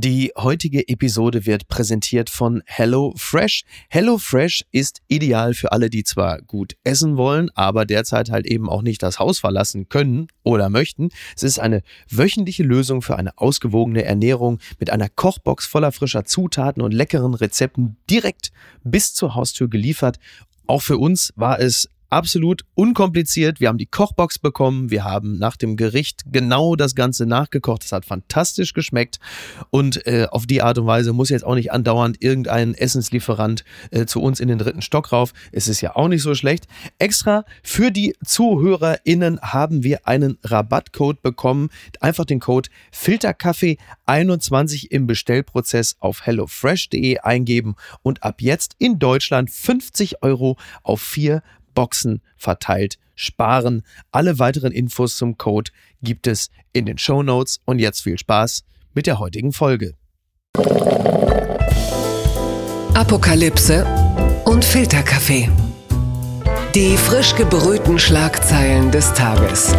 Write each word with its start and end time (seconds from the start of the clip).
Die 0.00 0.30
heutige 0.36 0.88
Episode 0.88 1.46
wird 1.46 1.68
präsentiert 1.68 2.28
von 2.28 2.62
HelloFresh. 2.66 3.64
HelloFresh 3.88 4.64
ist 4.70 5.00
ideal 5.08 5.54
für 5.54 5.72
alle, 5.72 5.88
die 5.88 6.04
zwar 6.04 6.42
gut 6.42 6.76
essen 6.84 7.16
wollen, 7.16 7.48
aber 7.54 7.86
derzeit 7.86 8.30
halt 8.30 8.44
eben 8.44 8.68
auch 8.68 8.82
nicht 8.82 9.02
das 9.02 9.18
Haus 9.18 9.38
verlassen 9.38 9.88
können 9.88 10.26
oder 10.42 10.68
möchten. 10.68 11.08
Es 11.34 11.44
ist 11.44 11.58
eine 11.58 11.82
wöchentliche 12.10 12.62
Lösung 12.62 13.00
für 13.00 13.16
eine 13.16 13.38
ausgewogene 13.38 14.04
Ernährung 14.04 14.58
mit 14.78 14.90
einer 14.90 15.08
Kochbox 15.08 15.64
voller 15.64 15.92
frischer 15.92 16.26
Zutaten 16.26 16.82
und 16.82 16.92
leckeren 16.92 17.32
Rezepten 17.32 17.96
direkt 18.10 18.52
bis 18.84 19.14
zur 19.14 19.34
Haustür 19.34 19.68
geliefert. 19.68 20.18
Auch 20.66 20.82
für 20.82 20.98
uns 20.98 21.32
war 21.36 21.58
es 21.58 21.88
absolut 22.10 22.64
unkompliziert. 22.74 23.60
Wir 23.60 23.68
haben 23.68 23.78
die 23.78 23.86
Kochbox 23.86 24.38
bekommen. 24.38 24.90
Wir 24.90 25.04
haben 25.04 25.38
nach 25.38 25.56
dem 25.56 25.76
Gericht 25.76 26.24
genau 26.30 26.76
das 26.76 26.94
Ganze 26.94 27.26
nachgekocht. 27.26 27.84
Es 27.84 27.92
hat 27.92 28.04
fantastisch 28.04 28.72
geschmeckt. 28.72 29.18
Und 29.70 30.06
äh, 30.06 30.26
auf 30.30 30.46
die 30.46 30.62
Art 30.62 30.78
und 30.78 30.86
Weise 30.86 31.12
muss 31.12 31.30
jetzt 31.30 31.44
auch 31.44 31.54
nicht 31.54 31.72
andauernd 31.72 32.22
irgendein 32.22 32.74
Essenslieferant 32.74 33.64
äh, 33.90 34.06
zu 34.06 34.20
uns 34.20 34.40
in 34.40 34.48
den 34.48 34.58
dritten 34.58 34.82
Stock 34.82 35.12
rauf. 35.12 35.32
Es 35.52 35.68
ist 35.68 35.80
ja 35.80 35.96
auch 35.96 36.08
nicht 36.08 36.22
so 36.22 36.34
schlecht. 36.34 36.66
Extra 36.98 37.44
für 37.62 37.90
die 37.90 38.14
ZuhörerInnen 38.24 39.40
haben 39.40 39.82
wir 39.82 40.06
einen 40.06 40.38
Rabattcode 40.42 41.22
bekommen. 41.22 41.70
Einfach 42.00 42.24
den 42.24 42.40
Code 42.40 42.68
Filterkaffee21 42.94 44.90
im 44.90 45.06
Bestellprozess 45.06 45.96
auf 46.00 46.24
hellofresh.de 46.24 47.18
eingeben 47.18 47.76
und 48.02 48.22
ab 48.22 48.40
jetzt 48.40 48.76
in 48.78 48.98
Deutschland 48.98 49.50
50 49.50 50.22
Euro 50.22 50.56
auf 50.82 51.00
vier 51.00 51.42
Boxen 51.76 52.20
verteilt 52.36 52.98
sparen. 53.14 53.82
Alle 54.10 54.40
weiteren 54.40 54.72
Infos 54.72 55.16
zum 55.16 55.38
Code 55.38 55.70
gibt 56.02 56.26
es 56.26 56.50
in 56.72 56.86
den 56.86 56.98
Show 56.98 57.22
Notes 57.22 57.60
und 57.64 57.78
jetzt 57.78 58.02
viel 58.02 58.18
Spaß 58.18 58.64
mit 58.94 59.06
der 59.06 59.20
heutigen 59.20 59.52
Folge. 59.52 59.94
Apokalypse 62.94 63.86
und 64.44 64.64
Filterkaffee. 64.64 65.48
Die 66.74 66.96
frisch 66.96 67.36
gebrühten 67.36 67.98
Schlagzeilen 67.98 68.90
des 68.90 69.12
Tages 69.12 69.72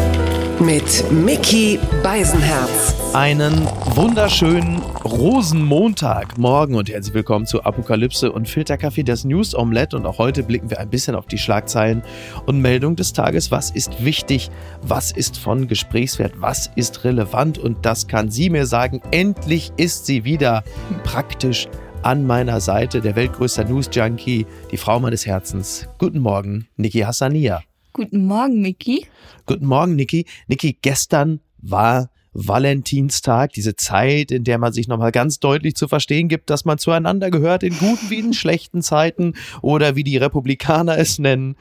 mit 0.60 1.12
Mickey 1.12 1.80
Beisenherz. 2.02 2.96
Einen 3.14 3.68
wunderschönen 3.96 4.82
Rosenmontag 5.04 6.38
morgen 6.38 6.76
und 6.76 6.90
herzlich 6.90 7.14
willkommen 7.14 7.46
zu 7.46 7.64
Apokalypse 7.64 8.32
und 8.32 8.50
Filterkaffee, 8.50 9.04
das 9.04 9.24
News 9.24 9.54
Omelette. 9.54 9.96
Und 9.96 10.06
auch 10.06 10.18
heute 10.18 10.44
blicken 10.44 10.70
wir 10.70 10.80
ein 10.80 10.90
bisschen 10.90 11.16
auf 11.16 11.28
die 11.28 11.38
Schlagzeilen 11.38 12.02
und 12.46 12.60
Meldung 12.60 12.96
des 12.96 13.14
Tages. 13.14 13.52
Was 13.52 13.70
ist 13.70 14.04
wichtig? 14.04 14.50
Was 14.82 15.12
ist 15.12 15.38
von 15.38 15.68
Gesprächswert? 15.68 16.34
Was 16.38 16.72
ist 16.76 17.04
relevant? 17.04 17.60
Und 17.60 17.86
das 17.86 18.08
kann 18.08 18.32
sie 18.32 18.50
mir 18.50 18.66
sagen. 18.66 19.02
Endlich 19.12 19.72
ist 19.78 20.06
sie 20.06 20.24
wieder 20.24 20.64
praktisch 21.04 21.68
an 22.02 22.26
meiner 22.26 22.62
Seite, 22.62 23.02
der 23.02 23.16
weltgrößte 23.16 23.66
News-Junkie, 23.66 24.46
die 24.72 24.78
Frau 24.78 25.00
meines 25.00 25.26
Herzens. 25.26 25.88
Guten 25.98 26.20
Morgen, 26.20 26.68
Niki 26.78 27.02
Hassania. 27.02 27.62
Guten 27.98 28.28
Morgen, 28.28 28.62
Miki. 28.62 29.08
Guten 29.48 29.66
Morgen, 29.66 29.96
Niki. 29.96 30.28
Niki, 30.48 30.78
gestern 30.80 31.40
war 31.58 32.12
Valentinstag, 32.32 33.54
diese 33.54 33.76
Zeit, 33.76 34.30
in 34.30 34.44
der 34.44 34.60
man 34.60 34.72
sich 34.72 34.88
nochmal 34.88 35.12
ganz 35.12 35.40
deutlich 35.40 35.74
zu 35.76 35.88
verstehen 35.88 36.28
gibt, 36.28 36.52
dass 36.52 36.64
man 36.64 36.78
zueinander 36.78 37.32
gehört, 37.32 37.64
in 37.64 37.76
guten 37.80 38.12
wie 38.12 38.20
in 38.20 38.34
schlechten 38.34 38.84
Zeiten 38.84 39.34
oder 39.64 39.96
wie 39.96 40.04
die 40.04 40.18
Republikaner 40.18 40.96
es 41.00 41.18
nennen, 41.18 41.56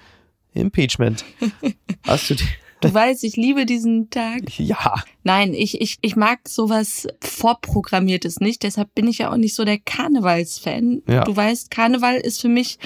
Impeachment. 0.53 1.25
Hast 2.03 2.28
du 2.28 2.34
die? 2.34 2.45
Du 2.83 2.93
weißt, 2.93 3.25
ich 3.25 3.37
liebe 3.37 3.65
diesen 3.65 4.11
Tag. 4.11 4.59
Ja. 4.59 4.97
Nein, 5.25 5.55
ich, 5.55 5.81
ich, 5.81 5.97
ich 6.03 6.15
mag 6.15 6.41
sowas 6.47 7.09
Vorprogrammiertes 7.21 8.41
nicht. 8.41 8.62
Deshalb 8.62 8.95
bin 8.95 9.09
ich 9.09 9.19
ja 9.19 9.33
auch 9.33 9.39
nicht 9.39 9.55
so 9.55 9.65
der 9.65 9.78
Karnevalsfan. 9.78 11.03
Ja. 11.09 11.25
Du 11.25 11.34
weißt, 11.34 11.71
Karneval 11.71 12.17
ist 12.17 12.43
für 12.43 12.48
mich 12.48 12.78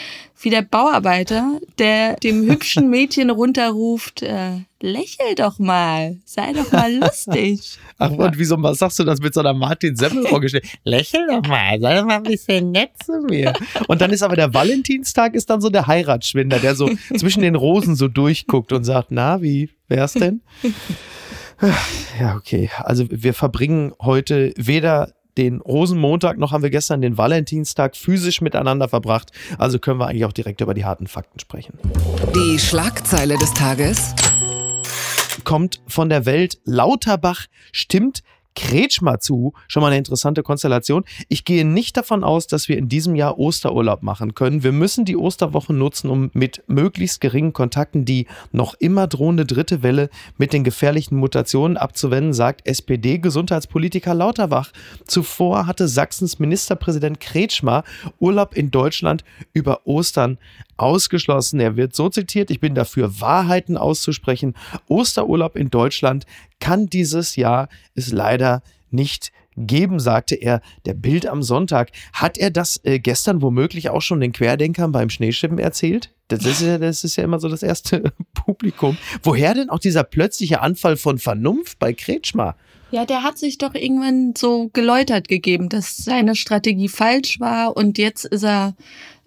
wie 0.43 0.51
der 0.51 0.63
Bauarbeiter, 0.63 1.61
der 1.79 2.17
dem 2.17 2.43
hübschen 2.43 2.89
Mädchen 2.89 3.31
runterruft, 3.31 4.23
äh, 4.23 4.61
lächel 4.81 5.35
doch 5.37 5.59
mal, 5.59 6.17
sei 6.25 6.53
doch 6.53 6.73
mal 6.73 6.95
lustig. 6.95 7.79
Ach, 7.99 8.11
und 8.11 8.39
wieso 8.39 8.57
sagst 8.73 8.99
du 8.99 9.05
das 9.05 9.21
mit 9.21 9.35
so 9.35 9.41
einer 9.41 9.53
Martin 9.53 9.97
Semmel 9.97 10.27
vorgestellt? 10.27 10.67
lächel 10.85 11.27
doch 11.29 11.47
mal, 11.47 11.79
sei 11.81 11.95
doch 11.95 12.07
mal 12.07 12.17
ein 12.17 12.23
bisschen 12.23 12.71
nett 12.71 12.91
zu 13.05 13.21
mir. 13.29 13.53
Und 13.89 14.01
dann 14.01 14.11
ist 14.11 14.23
aber 14.23 14.37
der 14.37 14.55
Valentinstag 14.55 15.35
ist 15.35 15.51
dann 15.51 15.61
so 15.61 15.69
der 15.69 15.87
Heiratsschwinder, 15.87 16.59
der 16.59 16.75
so 16.75 16.91
zwischen 17.17 17.43
den 17.43 17.55
Rosen 17.55 17.95
so 17.95 18.09
durchguckt 18.09 18.73
und 18.73 18.85
sagt, 18.85 19.09
na, 19.11 19.43
wie 19.43 19.71
wär's 19.89 20.15
denn? 20.15 20.41
Ja, 22.19 22.37
okay. 22.37 22.71
Also 22.79 23.05
wir 23.11 23.35
verbringen 23.35 23.93
heute 24.01 24.55
weder 24.57 25.13
den 25.39 25.61
Rosenmontag 25.61 26.39
noch 26.39 26.53
haben 26.53 26.63
wir 26.63 26.71
gestern 26.71 27.01
den 27.01 27.17
Valentinstag 27.17 27.97
physisch 27.97 28.41
miteinander 28.41 28.89
verbracht. 28.89 29.33
Also 29.59 29.79
können 29.79 30.01
wir 30.01 30.09
eigentlich 30.09 30.25
auch 30.25 30.33
direkt 30.33 30.61
über 30.61 30.75
die 30.75 30.85
harten 30.85 31.07
Fakten 31.07 31.39
sprechen. 31.39 31.79
Die 32.35 32.59
Schlagzeile 32.59 33.37
des 33.39 33.53
Tages 33.55 34.15
kommt 35.45 35.81
von 35.87 36.09
der 36.09 36.27
Welt. 36.27 36.59
Lauterbach 36.65 37.47
stimmt 37.73 38.23
Kretschmer 38.55 39.21
zu. 39.21 39.53
Schon 39.69 39.81
mal 39.83 39.89
eine 39.89 39.99
interessante 39.99 40.43
Konstellation. 40.43 41.05
Ich 41.29 41.45
gehe 41.45 41.65
nicht 41.65 41.97
davon 41.97 42.25
aus, 42.25 42.47
dass 42.47 42.69
wir 42.69 42.77
in 42.79 42.89
diesem 42.89 43.15
Jahr 43.15 43.39
Osterurlaub 43.39 44.03
machen 44.03 44.35
können. 44.35 44.63
Wir 44.63 44.73
müssen 44.73 45.05
die 45.05 45.17
Osterwoche 45.17 45.73
nutzen, 45.73 46.11
um 46.11 46.31
mit 46.33 46.63
möglichst 46.67 47.21
geringen 47.21 47.53
Kontakten 47.53 48.05
die 48.05 48.27
noch 48.53 48.75
immer 48.75 49.07
drohende 49.07 49.47
dritte 49.47 49.83
Welle 49.83 50.11
mit 50.37 50.53
den 50.53 50.65
gefährlichen 50.65 51.17
Mutationen 51.17 51.77
abzuwenden, 51.77 52.33
sagt 52.33 52.67
SPD-Gesundheitspolitiker 52.67 54.15
Lauterbach. 54.15 54.73
Zuvor 55.07 55.67
hatte 55.67 55.89
Sachsens 55.89 56.39
Ministerpräsident 56.39 57.21
Kretschmer 57.21 57.85
Urlaub 58.19 58.57
in 58.57 58.71
Deutschland 58.71 59.25
über 59.53 59.87
Ostern 59.87 60.39
ausgeschlossen. 60.81 61.61
Er 61.61 61.77
wird 61.77 61.95
so 61.95 62.09
zitiert, 62.09 62.51
ich 62.51 62.61
bin 62.61 62.75
dafür, 62.75 63.21
Wahrheiten 63.21 63.77
auszusprechen. 63.77 64.55
Osterurlaub 64.89 65.57
in 65.57 65.71
Deutschland 65.71 66.27
kann 66.59 66.87
dieses 66.87 67.37
Jahr 67.37 67.69
es 67.95 68.13
leider 68.13 68.63
nicht 68.91 69.33
geben, 69.57 70.01
sagte 70.01 70.35
er 70.35 70.61
der 70.87 70.95
Bild 70.95 71.27
am 71.27 71.43
Sonntag. 71.43 71.91
Hat 72.13 72.39
er 72.39 72.51
das 72.51 72.81
äh, 72.85 72.99
gestern 72.99 73.43
womöglich 73.43 73.91
auch 73.91 74.03
schon 74.03 74.21
den 74.21 74.33
Querdenkern 74.33 74.93
beim 74.93 75.11
Schneeschippen 75.11 75.59
erzählt? 75.59 76.13
Das 76.29 76.45
ist, 76.45 76.63
ja, 76.63 76.79
das 76.79 77.05
ist 77.05 77.17
ja 77.17 77.25
immer 77.25 77.41
so 77.41 77.49
das 77.49 77.63
erste 77.63 78.13
Publikum. 78.35 78.97
Woher 79.23 79.55
denn 79.55 79.69
auch 79.69 79.81
dieser 79.81 80.05
plötzliche 80.05 80.61
Anfall 80.61 80.97
von 80.97 81.19
Vernunft 81.19 81.79
bei 81.79 81.93
Kretschmer? 81.93 82.57
Ja, 82.93 83.05
der 83.05 83.23
hat 83.23 83.39
sich 83.39 83.59
doch 83.59 83.75
irgendwann 83.75 84.35
so 84.37 84.69
geläutert 84.73 85.29
gegeben, 85.29 85.69
dass 85.69 85.97
seine 85.97 86.35
Strategie 86.35 86.89
falsch 86.89 87.39
war 87.39 87.77
und 87.77 87.99
jetzt 87.99 88.25
ist 88.25 88.45
er 88.45 88.75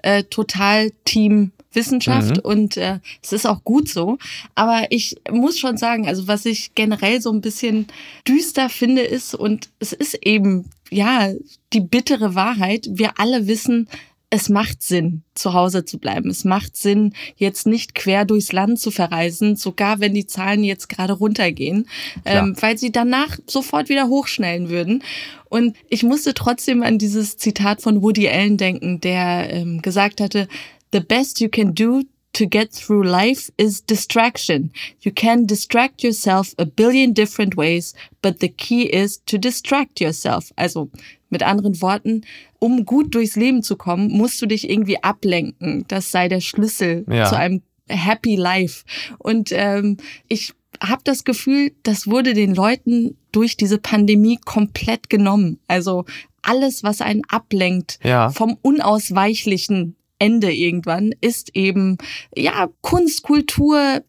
äh, 0.04 0.24
total 0.24 0.92
Team 1.06 1.52
Wissenschaft 1.76 2.38
mhm. 2.38 2.44
und 2.44 2.78
äh, 2.78 3.00
es 3.22 3.34
ist 3.34 3.48
auch 3.48 3.64
gut 3.64 3.90
so. 3.90 4.18
Aber 4.56 4.88
ich 4.90 5.16
muss 5.32 5.60
schon 5.60 5.78
sagen, 5.78 6.08
also 6.08 6.28
was 6.28 6.46
ich 6.46 6.76
generell 6.76 7.22
so 7.22 7.32
ein 7.32 7.42
bisschen 7.42 7.88
düster 8.28 8.70
finde, 8.70 9.02
ist, 9.02 9.34
und 9.36 9.70
es 9.80 9.94
ist 9.94 10.14
eben, 10.22 10.70
ja, 10.90 11.32
die 11.74 11.82
bittere 11.82 12.36
Wahrheit, 12.36 12.88
wir 12.92 13.20
alle 13.20 13.48
wissen, 13.48 13.88
es 14.36 14.50
macht 14.50 14.82
Sinn, 14.82 15.22
zu 15.36 15.54
Hause 15.54 15.86
zu 15.86 16.00
bleiben. 16.00 16.32
Es 16.32 16.44
macht 16.44 16.76
Sinn, 16.76 17.14
jetzt 17.36 17.68
nicht 17.68 17.94
quer 17.94 18.26
durchs 18.26 18.52
Land 18.52 18.80
zu 18.80 18.90
verreisen, 18.90 19.56
sogar 19.56 20.00
wenn 20.00 20.16
die 20.16 20.26
Zahlen 20.26 20.64
jetzt 20.64 20.90
gerade 20.90 21.14
runtergehen, 21.14 21.88
ähm, 22.26 22.56
weil 22.60 22.80
sie 22.80 22.92
danach 22.92 23.38
sofort 23.46 23.90
wieder 23.90 24.08
hochschnellen 24.08 24.70
würden. 24.70 25.04
Und 25.50 25.76
ich 25.88 26.02
musste 26.02 26.34
trotzdem 26.34 26.82
an 26.82 26.98
dieses 26.98 27.38
Zitat 27.38 27.84
von 27.84 28.02
Woody 28.02 28.28
Allen 28.28 28.58
denken, 28.58 29.00
der 29.02 29.54
ähm, 29.54 29.84
gesagt 29.84 30.20
hatte, 30.20 30.48
The 30.92 31.00
best 31.00 31.40
you 31.40 31.50
can 31.50 31.76
do 31.76 32.02
to 32.34 32.46
get 32.46 32.74
through 32.74 33.04
life 33.04 33.52
is 33.58 33.82
distraction. 33.82 34.72
You 35.02 35.12
can 35.12 35.46
distract 35.46 36.04
yourself 36.04 36.54
a 36.58 36.66
billion 36.66 37.14
different 37.14 37.56
ways, 37.56 37.94
but 38.22 38.40
the 38.40 38.50
key 38.50 38.84
is 38.84 39.20
to 39.26 39.38
distract 39.38 40.02
yourself. 40.02 40.52
Also 40.56 40.90
mit 41.30 41.44
anderen 41.44 41.82
Worten, 41.82 42.22
um 42.60 42.86
gut 42.86 43.14
durchs 43.14 43.36
Leben 43.36 43.64
zu 43.64 43.76
kommen, 43.76 44.10
musst 44.10 44.42
du 44.42 44.46
dich 44.46 44.70
irgendwie 44.70 45.02
ablenken. 45.02 45.86
Das 45.88 46.12
sei 46.12 46.28
der 46.28 46.42
Schlüssel 46.42 47.06
ja. 47.10 47.26
zu 47.26 47.38
einem 47.38 47.62
Happy 47.88 48.36
Life. 48.36 48.84
Und 49.20 49.52
ähm, 49.52 49.98
ich 50.28 50.54
habe 50.82 51.02
das 51.04 51.24
Gefühl, 51.24 51.72
das 51.84 52.08
wurde 52.08 52.34
den 52.34 52.56
Leuten 52.56 53.18
durch 53.32 53.58
diese 53.58 53.78
Pandemie 53.78 54.40
komplett 54.44 55.10
genommen. 55.10 55.60
Also 55.68 56.06
alles, 56.42 56.84
was 56.84 57.02
einen 57.02 57.22
ablenkt 57.28 58.00
ja. 58.04 58.30
vom 58.30 58.58
Unausweichlichen 58.62 59.96
Ende 60.20 60.52
irgendwann 60.52 61.14
ist 61.22 61.56
eben, 61.56 61.98
ja, 62.36 62.70
Kunst, 62.82 63.24
Kultur, 63.24 64.04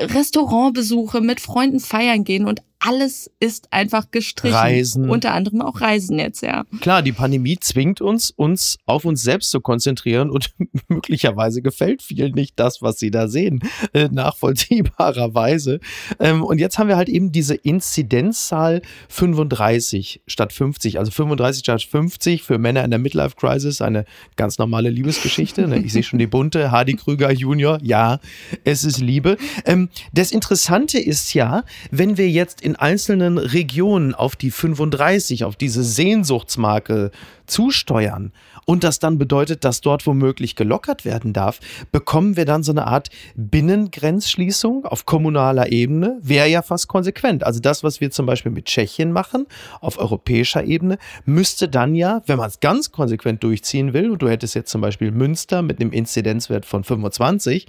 Restaurantbesuche, 0.00 1.20
mit 1.20 1.40
Freunden 1.40 1.80
feiern 1.80 2.24
gehen 2.24 2.46
und 2.46 2.62
alles 2.86 3.30
ist 3.40 3.72
einfach 3.72 4.10
gestrichen. 4.10 4.54
Reisen. 4.54 5.08
Unter 5.08 5.32
anderem 5.32 5.62
auch 5.62 5.80
Reisen 5.80 6.18
jetzt, 6.18 6.42
ja. 6.42 6.64
Klar, 6.82 7.00
die 7.00 7.12
Pandemie 7.12 7.56
zwingt 7.58 8.02
uns, 8.02 8.30
uns 8.30 8.76
auf 8.84 9.06
uns 9.06 9.22
selbst 9.22 9.50
zu 9.50 9.60
konzentrieren 9.60 10.28
und 10.28 10.54
möglicherweise 10.88 11.62
gefällt 11.62 12.02
vielen 12.02 12.32
nicht 12.34 12.60
das, 12.60 12.82
was 12.82 12.98
sie 12.98 13.10
da 13.10 13.26
sehen, 13.26 13.60
äh, 13.94 14.08
nachvollziehbarerweise. 14.12 15.80
Ähm, 16.20 16.44
und 16.44 16.58
jetzt 16.58 16.78
haben 16.78 16.88
wir 16.88 16.96
halt 16.96 17.08
eben 17.08 17.32
diese 17.32 17.54
Inzidenzzahl 17.54 18.82
35 19.08 20.20
statt 20.26 20.52
50, 20.52 20.98
also 20.98 21.10
35 21.10 21.60
statt 21.60 21.82
50 21.82 22.42
für 22.42 22.58
Männer 22.58 22.84
in 22.84 22.90
der 22.90 22.98
Midlife 22.98 23.36
Crisis, 23.36 23.80
eine 23.80 24.04
ganz 24.36 24.58
normale 24.58 24.90
Liebesgeschichte. 24.90 25.66
Ne? 25.66 25.78
Ich 25.78 25.92
sehe 25.94 26.02
schon 26.02 26.18
die 26.18 26.26
bunte, 26.26 26.70
Hardy 26.70 26.96
Krüger 26.96 27.32
Junior, 27.32 27.78
ja, 27.82 28.20
es 28.64 28.84
ist 28.84 28.98
Liebe. 28.98 29.38
Ähm, 29.64 29.88
das 30.12 30.32
Interessante 30.32 30.98
ist 30.98 31.32
ja, 31.32 31.64
wenn 31.90 32.18
wir 32.18 32.28
jetzt 32.28 32.60
in 32.60 32.73
einzelnen 32.76 33.38
Regionen 33.38 34.14
auf 34.14 34.36
die 34.36 34.50
35, 34.50 35.44
auf 35.44 35.56
diese 35.56 35.82
Sehnsuchtsmarke 35.82 37.10
zusteuern 37.46 38.32
und 38.64 38.84
das 38.84 38.98
dann 38.98 39.18
bedeutet, 39.18 39.64
dass 39.64 39.80
dort 39.80 40.06
womöglich 40.06 40.56
gelockert 40.56 41.04
werden 41.04 41.32
darf, 41.32 41.60
bekommen 41.92 42.36
wir 42.36 42.44
dann 42.44 42.62
so 42.62 42.72
eine 42.72 42.86
Art 42.86 43.10
Binnengrenzschließung 43.36 44.86
auf 44.86 45.06
kommunaler 45.06 45.70
Ebene. 45.70 46.18
Wäre 46.22 46.48
ja 46.48 46.62
fast 46.62 46.88
konsequent. 46.88 47.44
Also 47.44 47.60
das, 47.60 47.84
was 47.84 48.00
wir 48.00 48.10
zum 48.10 48.26
Beispiel 48.26 48.52
mit 48.52 48.66
Tschechien 48.66 49.12
machen, 49.12 49.46
auf 49.80 49.98
europäischer 49.98 50.64
Ebene, 50.64 50.98
müsste 51.24 51.68
dann 51.68 51.94
ja, 51.94 52.22
wenn 52.26 52.38
man 52.38 52.48
es 52.48 52.60
ganz 52.60 52.90
konsequent 52.90 53.42
durchziehen 53.42 53.92
will, 53.92 54.10
und 54.10 54.22
du 54.22 54.28
hättest 54.28 54.54
jetzt 54.54 54.70
zum 54.70 54.80
Beispiel 54.80 55.10
Münster 55.10 55.62
mit 55.62 55.80
einem 55.80 55.92
Inzidenzwert 55.92 56.64
von 56.64 56.84
25 56.84 57.66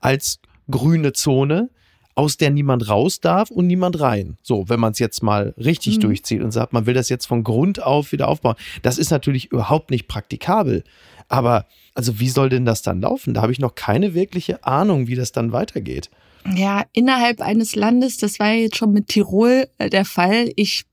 als 0.00 0.40
grüne 0.70 1.12
Zone, 1.12 1.70
aus 2.16 2.38
der 2.38 2.50
niemand 2.50 2.88
raus 2.88 3.20
darf 3.20 3.50
und 3.50 3.66
niemand 3.66 4.00
rein. 4.00 4.38
So, 4.42 4.68
wenn 4.68 4.80
man 4.80 4.92
es 4.92 4.98
jetzt 4.98 5.22
mal 5.22 5.54
richtig 5.58 5.98
mhm. 5.98 6.00
durchzieht 6.00 6.42
und 6.42 6.50
sagt, 6.50 6.72
man 6.72 6.86
will 6.86 6.94
das 6.94 7.08
jetzt 7.08 7.26
von 7.26 7.44
Grund 7.44 7.82
auf 7.82 8.10
wieder 8.10 8.26
aufbauen. 8.26 8.56
Das 8.82 8.98
ist 8.98 9.10
natürlich 9.10 9.52
überhaupt 9.52 9.90
nicht 9.90 10.08
praktikabel. 10.08 10.82
Aber 11.28 11.66
also 11.94 12.18
wie 12.18 12.28
soll 12.28 12.48
denn 12.48 12.64
das 12.64 12.82
dann 12.82 13.00
laufen? 13.00 13.34
Da 13.34 13.42
habe 13.42 13.52
ich 13.52 13.58
noch 13.58 13.74
keine 13.74 14.14
wirkliche 14.14 14.64
Ahnung, 14.64 15.06
wie 15.08 15.14
das 15.14 15.32
dann 15.32 15.52
weitergeht. 15.52 16.10
Ja, 16.54 16.84
innerhalb 16.92 17.40
eines 17.40 17.74
Landes, 17.74 18.18
das 18.18 18.38
war 18.38 18.52
jetzt 18.52 18.76
schon 18.76 18.92
mit 18.92 19.08
Tirol 19.08 19.68
äh, 19.78 19.90
der 19.90 20.04
Fall. 20.04 20.52
Ich 20.56 20.84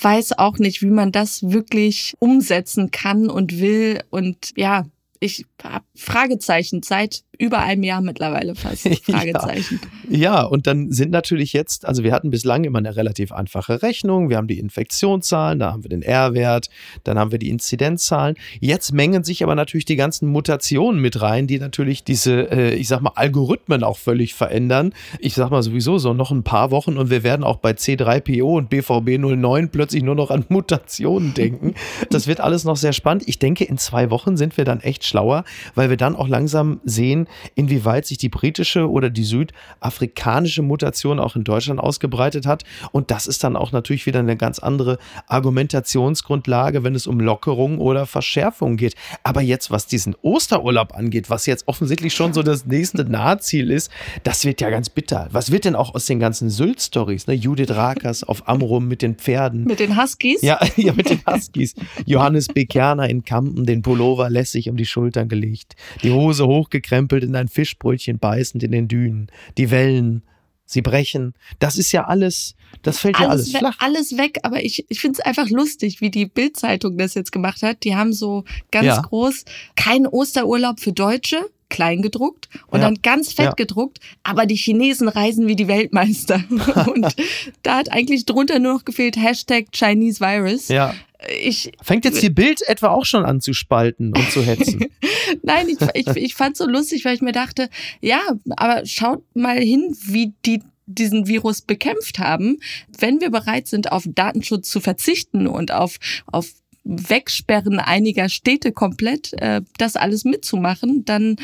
weiß 0.00 0.38
auch 0.38 0.58
nicht, 0.58 0.82
wie 0.82 0.90
man 0.90 1.12
das 1.12 1.48
wirklich 1.48 2.14
umsetzen 2.18 2.90
kann 2.90 3.30
und 3.30 3.60
will. 3.60 4.00
Und 4.10 4.52
ja, 4.56 4.84
ich 5.20 5.46
habe 5.62 5.84
Fragezeichen 5.94 6.82
seit 6.82 7.22
über 7.38 7.58
einem 7.58 7.82
Jahr 7.82 8.00
mittlerweile 8.00 8.54
fast. 8.54 8.88
Fragezeichen. 9.04 9.80
Ja. 10.08 10.18
ja, 10.18 10.42
und 10.42 10.66
dann 10.66 10.92
sind 10.92 11.10
natürlich 11.10 11.52
jetzt, 11.52 11.86
also 11.86 12.02
wir 12.02 12.12
hatten 12.12 12.30
bislang 12.30 12.64
immer 12.64 12.78
eine 12.78 12.96
relativ 12.96 13.32
einfache 13.32 13.82
Rechnung. 13.82 14.28
Wir 14.28 14.36
haben 14.36 14.46
die 14.46 14.58
Infektionszahlen, 14.58 15.58
da 15.58 15.72
haben 15.72 15.84
wir 15.84 15.90
den 15.90 16.02
R-Wert, 16.02 16.68
dann 17.04 17.18
haben 17.18 17.32
wir 17.32 17.38
die 17.38 17.50
Inzidenzzahlen. 17.50 18.36
Jetzt 18.60 18.92
mengen 18.92 19.24
sich 19.24 19.42
aber 19.42 19.54
natürlich 19.54 19.84
die 19.84 19.96
ganzen 19.96 20.28
Mutationen 20.28 21.00
mit 21.00 21.20
rein, 21.20 21.46
die 21.46 21.58
natürlich 21.58 22.04
diese, 22.04 22.50
äh, 22.50 22.74
ich 22.74 22.88
sag 22.88 23.00
mal, 23.00 23.12
Algorithmen 23.14 23.82
auch 23.82 23.98
völlig 23.98 24.34
verändern. 24.34 24.92
Ich 25.18 25.34
sag 25.34 25.50
mal 25.50 25.62
sowieso 25.62 25.98
so 25.98 26.14
noch 26.14 26.30
ein 26.30 26.42
paar 26.42 26.70
Wochen 26.70 26.96
und 26.96 27.10
wir 27.10 27.22
werden 27.22 27.44
auch 27.44 27.56
bei 27.56 27.72
C3PO 27.72 28.56
und 28.56 28.70
BVB 28.70 29.18
09 29.18 29.68
plötzlich 29.70 30.02
nur 30.02 30.14
noch 30.14 30.30
an 30.30 30.44
Mutationen 30.48 31.34
denken. 31.34 31.74
Das 32.10 32.26
wird 32.26 32.40
alles 32.40 32.64
noch 32.64 32.76
sehr 32.76 32.92
spannend. 32.92 33.24
Ich 33.26 33.38
denke, 33.38 33.64
in 33.64 33.78
zwei 33.78 34.10
Wochen 34.10 34.36
sind 34.36 34.56
wir 34.56 34.64
dann 34.64 34.80
echt 34.80 35.04
schlauer, 35.04 35.44
weil 35.74 35.90
wir 35.90 35.96
dann 35.96 36.16
auch 36.16 36.28
langsam 36.28 36.80
sehen, 36.84 37.25
inwieweit 37.54 38.06
sich 38.06 38.18
die 38.18 38.28
britische 38.28 38.90
oder 38.90 39.10
die 39.10 39.24
südafrikanische 39.24 40.62
Mutation 40.62 41.20
auch 41.20 41.36
in 41.36 41.44
Deutschland 41.44 41.80
ausgebreitet 41.80 42.46
hat. 42.46 42.64
Und 42.92 43.10
das 43.10 43.26
ist 43.26 43.44
dann 43.44 43.56
auch 43.56 43.72
natürlich 43.72 44.06
wieder 44.06 44.20
eine 44.20 44.36
ganz 44.36 44.58
andere 44.58 44.98
Argumentationsgrundlage, 45.26 46.84
wenn 46.84 46.94
es 46.94 47.06
um 47.06 47.20
Lockerung 47.20 47.78
oder 47.78 48.06
Verschärfung 48.06 48.76
geht. 48.76 48.94
Aber 49.22 49.40
jetzt, 49.40 49.70
was 49.70 49.86
diesen 49.86 50.14
Osterurlaub 50.22 50.94
angeht, 50.94 51.30
was 51.30 51.46
jetzt 51.46 51.68
offensichtlich 51.68 52.14
schon 52.14 52.32
so 52.32 52.42
das 52.42 52.66
nächste 52.66 53.04
Nahziel 53.04 53.70
ist, 53.70 53.90
das 54.22 54.44
wird 54.44 54.60
ja 54.60 54.70
ganz 54.70 54.88
bitter. 54.88 55.28
Was 55.30 55.50
wird 55.50 55.64
denn 55.64 55.74
auch 55.74 55.94
aus 55.94 56.06
den 56.06 56.20
ganzen 56.20 56.50
Sylt-Stories? 56.50 57.26
Ne? 57.26 57.34
Judith 57.34 57.70
Rakers 57.70 58.24
auf 58.24 58.48
Amrum 58.48 58.88
mit 58.88 59.02
den 59.02 59.16
Pferden. 59.16 59.64
Mit 59.64 59.80
den 59.80 60.00
Huskies? 60.00 60.42
Ja, 60.42 60.58
ja 60.76 60.92
mit 60.92 61.10
den 61.10 61.20
Huskies. 61.26 61.74
Johannes 62.04 62.48
Bekerner 62.48 63.08
in 63.08 63.24
Kampen, 63.24 63.66
den 63.66 63.82
Pullover 63.82 64.30
lässig 64.30 64.68
um 64.68 64.76
die 64.76 64.86
Schultern 64.86 65.28
gelegt, 65.28 65.76
die 66.02 66.12
Hose 66.12 66.46
hochgekrempelt 66.46 67.15
in 67.24 67.36
ein 67.36 67.48
Fischbrötchen 67.48 68.18
beißend 68.18 68.62
in 68.62 68.72
den 68.72 68.88
Dünen, 68.88 69.30
die 69.56 69.70
Wellen, 69.70 70.22
sie 70.66 70.82
brechen. 70.82 71.34
Das 71.58 71.78
ist 71.78 71.92
ja 71.92 72.04
alles, 72.04 72.54
das 72.82 72.98
fällt 72.98 73.18
ja 73.18 73.28
alles, 73.28 73.46
alles 73.46 73.58
flach. 73.58 73.76
Alles 73.78 74.18
weg, 74.18 74.38
aber 74.42 74.62
ich, 74.64 74.84
ich 74.88 75.00
finde 75.00 75.20
es 75.20 75.24
einfach 75.24 75.48
lustig, 75.48 76.00
wie 76.00 76.10
die 76.10 76.26
Bildzeitung 76.26 76.98
das 76.98 77.14
jetzt 77.14 77.32
gemacht 77.32 77.62
hat. 77.62 77.84
Die 77.84 77.94
haben 77.94 78.12
so 78.12 78.44
ganz 78.70 78.86
ja. 78.86 79.00
groß, 79.00 79.44
kein 79.76 80.06
Osterurlaub 80.06 80.80
für 80.80 80.92
Deutsche, 80.92 81.48
klein 81.68 82.02
gedruckt 82.02 82.48
und 82.68 82.80
ja. 82.80 82.86
dann 82.86 83.02
ganz 83.02 83.32
fett 83.32 83.46
ja. 83.46 83.52
gedruckt, 83.52 83.98
aber 84.22 84.46
die 84.46 84.56
Chinesen 84.56 85.08
reisen 85.08 85.46
wie 85.46 85.56
die 85.56 85.68
Weltmeister. 85.68 86.44
und 86.94 87.14
da 87.62 87.76
hat 87.76 87.90
eigentlich 87.90 88.24
drunter 88.24 88.58
nur 88.58 88.74
noch 88.74 88.84
gefehlt 88.84 89.16
Hashtag 89.16 89.66
Chinese 89.72 90.20
Virus. 90.20 90.68
Ja. 90.68 90.94
Ich, 91.40 91.72
Fängt 91.82 92.04
jetzt 92.04 92.22
die 92.22 92.30
Bild 92.30 92.60
etwa 92.66 92.88
auch 92.88 93.04
schon 93.04 93.24
an 93.24 93.40
zu 93.40 93.52
spalten 93.52 94.12
und 94.16 94.30
zu 94.30 94.42
hetzen? 94.42 94.86
Nein, 95.42 95.68
ich, 95.68 95.78
ich, 95.94 96.16
ich 96.16 96.34
fand 96.34 96.56
so 96.56 96.66
lustig, 96.66 97.04
weil 97.04 97.14
ich 97.14 97.22
mir 97.22 97.32
dachte, 97.32 97.68
ja, 98.00 98.20
aber 98.56 98.84
schaut 98.86 99.24
mal 99.34 99.58
hin, 99.58 99.96
wie 100.06 100.34
die 100.44 100.62
diesen 100.86 101.26
Virus 101.26 101.62
bekämpft 101.62 102.18
haben. 102.18 102.58
Wenn 102.96 103.20
wir 103.20 103.30
bereit 103.30 103.66
sind, 103.66 103.90
auf 103.90 104.04
Datenschutz 104.06 104.70
zu 104.70 104.80
verzichten 104.80 105.46
und 105.46 105.72
auf, 105.72 105.96
auf 106.26 106.48
Wegsperren 106.84 107.80
einiger 107.80 108.28
Städte 108.28 108.72
komplett, 108.72 109.32
äh, 109.34 109.62
das 109.78 109.96
alles 109.96 110.24
mitzumachen, 110.24 111.04
dann 111.04 111.36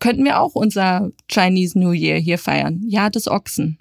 könnten 0.00 0.24
wir 0.24 0.40
auch 0.40 0.54
unser 0.54 1.10
Chinese 1.30 1.78
New 1.78 1.92
Year 1.92 2.18
hier 2.18 2.38
feiern. 2.38 2.82
Jahr 2.86 3.10
des 3.10 3.28
Ochsen. 3.28 3.78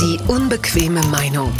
Die 0.00 0.18
unbequeme 0.28 1.02
Meinung. 1.06 1.52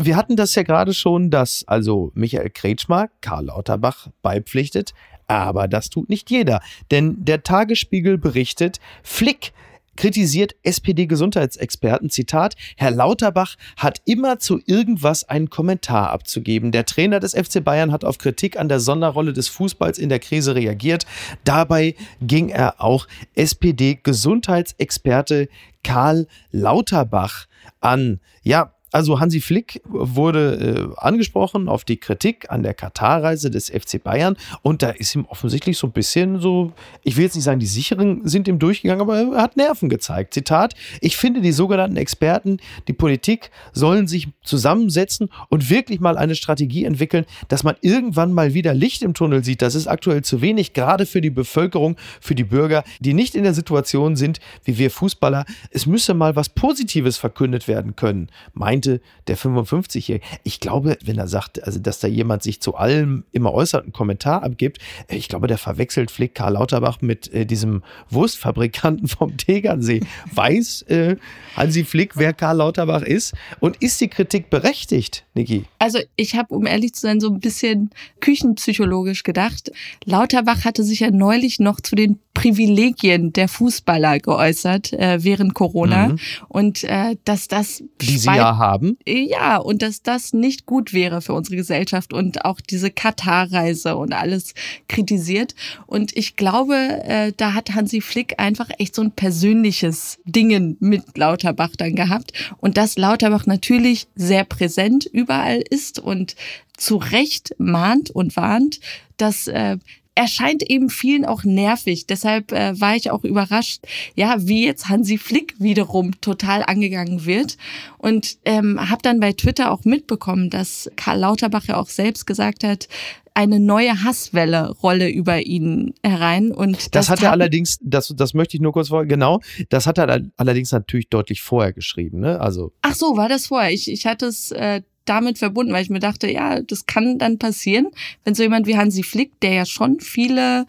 Wir 0.00 0.16
hatten 0.16 0.36
das 0.36 0.54
ja 0.54 0.62
gerade 0.62 0.94
schon, 0.94 1.28
dass 1.30 1.66
also 1.66 2.12
Michael 2.14 2.50
Kretschmer 2.50 3.08
Karl 3.20 3.46
Lauterbach 3.46 4.06
beipflichtet, 4.22 4.94
aber 5.26 5.66
das 5.66 5.90
tut 5.90 6.08
nicht 6.08 6.30
jeder. 6.30 6.60
Denn 6.92 7.16
der 7.24 7.42
Tagesspiegel 7.42 8.16
berichtet, 8.16 8.78
Flick 9.02 9.52
kritisiert 9.96 10.54
SPD-Gesundheitsexperten, 10.62 12.10
Zitat, 12.10 12.54
Herr 12.76 12.92
Lauterbach 12.92 13.56
hat 13.76 14.00
immer 14.04 14.38
zu 14.38 14.60
irgendwas 14.64 15.28
einen 15.28 15.50
Kommentar 15.50 16.10
abzugeben. 16.10 16.70
Der 16.70 16.86
Trainer 16.86 17.18
des 17.18 17.34
FC 17.34 17.64
Bayern 17.64 17.90
hat 17.90 18.04
auf 18.04 18.18
Kritik 18.18 18.56
an 18.56 18.68
der 18.68 18.78
Sonderrolle 18.78 19.32
des 19.32 19.48
Fußballs 19.48 19.98
in 19.98 20.08
der 20.08 20.20
Krise 20.20 20.54
reagiert. 20.54 21.06
Dabei 21.42 21.96
ging 22.22 22.50
er 22.50 22.80
auch 22.80 23.08
SPD-Gesundheitsexperte 23.34 25.48
Karl 25.82 26.28
Lauterbach 26.52 27.46
an. 27.80 28.20
Ja, 28.42 28.74
also 28.92 29.20
Hansi 29.20 29.40
Flick 29.40 29.82
wurde 29.84 30.92
äh, 30.96 31.00
angesprochen 31.04 31.68
auf 31.68 31.84
die 31.84 31.98
Kritik 31.98 32.50
an 32.50 32.62
der 32.62 32.74
Katarreise 32.74 33.50
des 33.50 33.68
FC 33.68 34.02
Bayern 34.02 34.36
und 34.62 34.82
da 34.82 34.90
ist 34.90 35.14
ihm 35.14 35.26
offensichtlich 35.26 35.76
so 35.76 35.86
ein 35.86 35.92
bisschen 35.92 36.40
so, 36.40 36.72
ich 37.02 37.16
will 37.16 37.24
jetzt 37.24 37.34
nicht 37.34 37.44
sagen, 37.44 37.60
die 37.60 37.66
Sicheren 37.66 38.26
sind 38.26 38.48
ihm 38.48 38.58
durchgegangen, 38.58 39.02
aber 39.02 39.18
er 39.18 39.42
hat 39.42 39.56
Nerven 39.56 39.88
gezeigt. 39.88 40.34
Zitat, 40.34 40.74
ich 41.00 41.16
finde, 41.16 41.40
die 41.40 41.52
sogenannten 41.52 41.96
Experten, 41.96 42.58
die 42.86 42.92
Politik 42.92 43.50
sollen 43.72 44.06
sich 44.06 44.28
zusammensetzen 44.42 45.28
und 45.48 45.68
wirklich 45.70 46.00
mal 46.00 46.16
eine 46.16 46.34
Strategie 46.34 46.84
entwickeln, 46.84 47.26
dass 47.48 47.64
man 47.64 47.76
irgendwann 47.82 48.32
mal 48.32 48.54
wieder 48.54 48.74
Licht 48.74 49.02
im 49.02 49.14
Tunnel 49.14 49.44
sieht. 49.44 49.62
Das 49.62 49.74
ist 49.74 49.86
aktuell 49.86 50.22
zu 50.22 50.40
wenig, 50.40 50.72
gerade 50.72 51.06
für 51.06 51.20
die 51.20 51.30
Bevölkerung, 51.30 51.96
für 52.20 52.34
die 52.34 52.44
Bürger, 52.44 52.84
die 53.00 53.14
nicht 53.14 53.34
in 53.34 53.42
der 53.42 53.54
Situation 53.54 54.16
sind, 54.16 54.40
wie 54.64 54.78
wir 54.78 54.90
Fußballer. 54.90 55.44
Es 55.70 55.86
müsse 55.86 56.14
mal 56.14 56.36
was 56.36 56.48
Positives 56.48 57.18
verkündet 57.18 57.68
werden 57.68 57.96
können. 57.96 58.28
Mein 58.54 58.77
meinte 58.78 59.00
der 59.26 59.36
55-Jährige. 59.36 60.24
Ich 60.44 60.60
glaube, 60.60 60.96
wenn 61.04 61.18
er 61.18 61.26
sagt, 61.26 61.62
also 61.64 61.80
dass 61.80 61.98
da 61.98 62.06
jemand 62.06 62.42
sich 62.44 62.60
zu 62.60 62.76
allem 62.76 63.24
immer 63.32 63.52
äußert, 63.52 63.82
einen 63.82 63.92
Kommentar 63.92 64.42
abgibt, 64.44 64.78
äh, 65.08 65.16
ich 65.16 65.28
glaube, 65.28 65.48
der 65.48 65.58
verwechselt 65.58 66.10
Flick 66.10 66.34
Karl 66.34 66.52
Lauterbach 66.52 67.00
mit 67.00 67.32
äh, 67.32 67.44
diesem 67.44 67.82
Wurstfabrikanten 68.10 69.08
vom 69.08 69.36
Tegernsee. 69.36 70.00
Weiß 70.32 70.82
äh, 70.82 71.16
Hansi 71.56 71.84
Flick, 71.84 72.16
wer 72.16 72.32
Karl 72.32 72.58
Lauterbach 72.58 73.02
ist? 73.02 73.34
Und 73.60 73.76
ist 73.82 74.00
die 74.00 74.08
Kritik 74.08 74.50
berechtigt, 74.50 75.24
Niki? 75.34 75.64
Also 75.78 75.98
ich 76.16 76.36
habe, 76.36 76.54
um 76.54 76.66
ehrlich 76.66 76.94
zu 76.94 77.00
sein, 77.00 77.20
so 77.20 77.28
ein 77.28 77.40
bisschen 77.40 77.90
küchenpsychologisch 78.20 79.24
gedacht. 79.24 79.72
Lauterbach 80.04 80.64
hatte 80.64 80.84
sich 80.84 81.00
ja 81.00 81.10
neulich 81.10 81.58
noch 81.58 81.80
zu 81.80 81.96
den 81.96 82.20
Privilegien 82.38 83.32
der 83.32 83.48
Fußballer 83.48 84.20
geäußert 84.20 84.92
äh, 84.92 85.22
während 85.24 85.54
Corona 85.54 86.08
Mhm. 86.08 86.18
und 86.48 86.84
äh, 86.84 87.16
dass 87.24 87.48
das 87.48 87.82
Die 88.00 88.18
sie 88.18 88.26
ja 88.26 88.56
haben. 88.56 88.96
ja, 89.06 89.56
und 89.56 89.82
dass 89.82 90.02
das 90.02 90.32
nicht 90.32 90.64
gut 90.66 90.92
wäre 90.92 91.20
für 91.20 91.32
unsere 91.34 91.56
Gesellschaft 91.56 92.12
und 92.12 92.44
auch 92.44 92.60
diese 92.60 92.90
Katar-Reise 92.90 93.96
und 93.96 94.12
alles 94.12 94.54
kritisiert. 94.88 95.54
Und 95.86 96.16
ich 96.16 96.36
glaube, 96.36 96.76
äh, 96.76 97.32
da 97.36 97.54
hat 97.54 97.74
Hansi 97.74 98.00
Flick 98.00 98.34
einfach 98.38 98.68
echt 98.78 98.94
so 98.94 99.02
ein 99.02 99.10
persönliches 99.12 100.18
Dingen 100.24 100.76
mit 100.80 101.18
Lauterbach 101.18 101.70
dann 101.76 101.96
gehabt. 101.96 102.32
Und 102.58 102.76
dass 102.76 102.96
Lauterbach 102.96 103.46
natürlich 103.46 104.06
sehr 104.14 104.44
präsent 104.44 105.06
überall 105.06 105.62
ist 105.70 105.98
und 105.98 106.36
zu 106.76 106.96
Recht 106.96 107.56
mahnt 107.58 108.10
und 108.10 108.36
warnt, 108.36 108.78
dass 109.16 109.48
äh, 109.48 109.78
erscheint 110.18 110.68
eben 110.68 110.90
vielen 110.90 111.24
auch 111.24 111.44
nervig. 111.44 112.06
Deshalb 112.08 112.50
äh, 112.50 112.78
war 112.80 112.96
ich 112.96 113.12
auch 113.12 113.22
überrascht, 113.22 113.84
ja, 114.16 114.34
wie 114.40 114.66
jetzt 114.66 114.88
Hansi 114.88 115.16
Flick 115.16 115.54
wiederum 115.60 116.20
total 116.20 116.64
angegangen 116.64 117.24
wird. 117.24 117.56
Und 117.98 118.36
ähm, 118.44 118.90
habe 118.90 119.00
dann 119.02 119.20
bei 119.20 119.32
Twitter 119.32 119.70
auch 119.70 119.84
mitbekommen, 119.84 120.50
dass 120.50 120.90
Karl 120.96 121.20
Lauterbach 121.20 121.66
ja 121.66 121.76
auch 121.76 121.88
selbst 121.88 122.26
gesagt 122.26 122.64
hat, 122.64 122.88
eine 123.34 123.60
neue 123.60 124.02
Hasswelle 124.02 124.72
rolle 124.82 125.08
über 125.08 125.42
ihn 125.42 125.94
herein. 126.02 126.50
Und 126.50 126.96
Das, 126.96 127.08
hat 127.08 127.22
er 127.22 127.30
allerdings, 127.30 127.78
das, 127.80 128.12
das 128.16 128.34
möchte 128.34 128.56
ich 128.56 128.60
nur 128.60 128.72
kurz 128.72 128.88
vor, 128.88 129.06
genau, 129.06 129.40
das 129.68 129.86
hat 129.86 129.98
er 129.98 130.22
allerdings 130.36 130.72
natürlich 130.72 131.08
deutlich 131.08 131.42
vorher 131.42 131.72
geschrieben, 131.72 132.18
ne? 132.18 132.40
Also, 132.40 132.72
Ach 132.82 132.96
so, 132.96 133.16
war 133.16 133.28
das 133.28 133.46
vorher? 133.46 133.70
Ich, 133.70 133.88
ich 133.88 134.04
hatte 134.06 134.26
es 134.26 134.50
äh, 134.50 134.82
damit 135.08 135.38
verbunden, 135.38 135.72
weil 135.72 135.82
ich 135.82 135.90
mir 135.90 136.00
dachte, 136.00 136.30
ja, 136.30 136.60
das 136.60 136.86
kann 136.86 137.18
dann 137.18 137.38
passieren, 137.38 137.88
wenn 138.24 138.34
so 138.34 138.42
jemand 138.42 138.66
wie 138.66 138.76
Hansi 138.76 139.02
Flick, 139.02 139.38
der 139.40 139.52
ja 139.52 139.66
schon 139.66 140.00
viele 140.00 140.66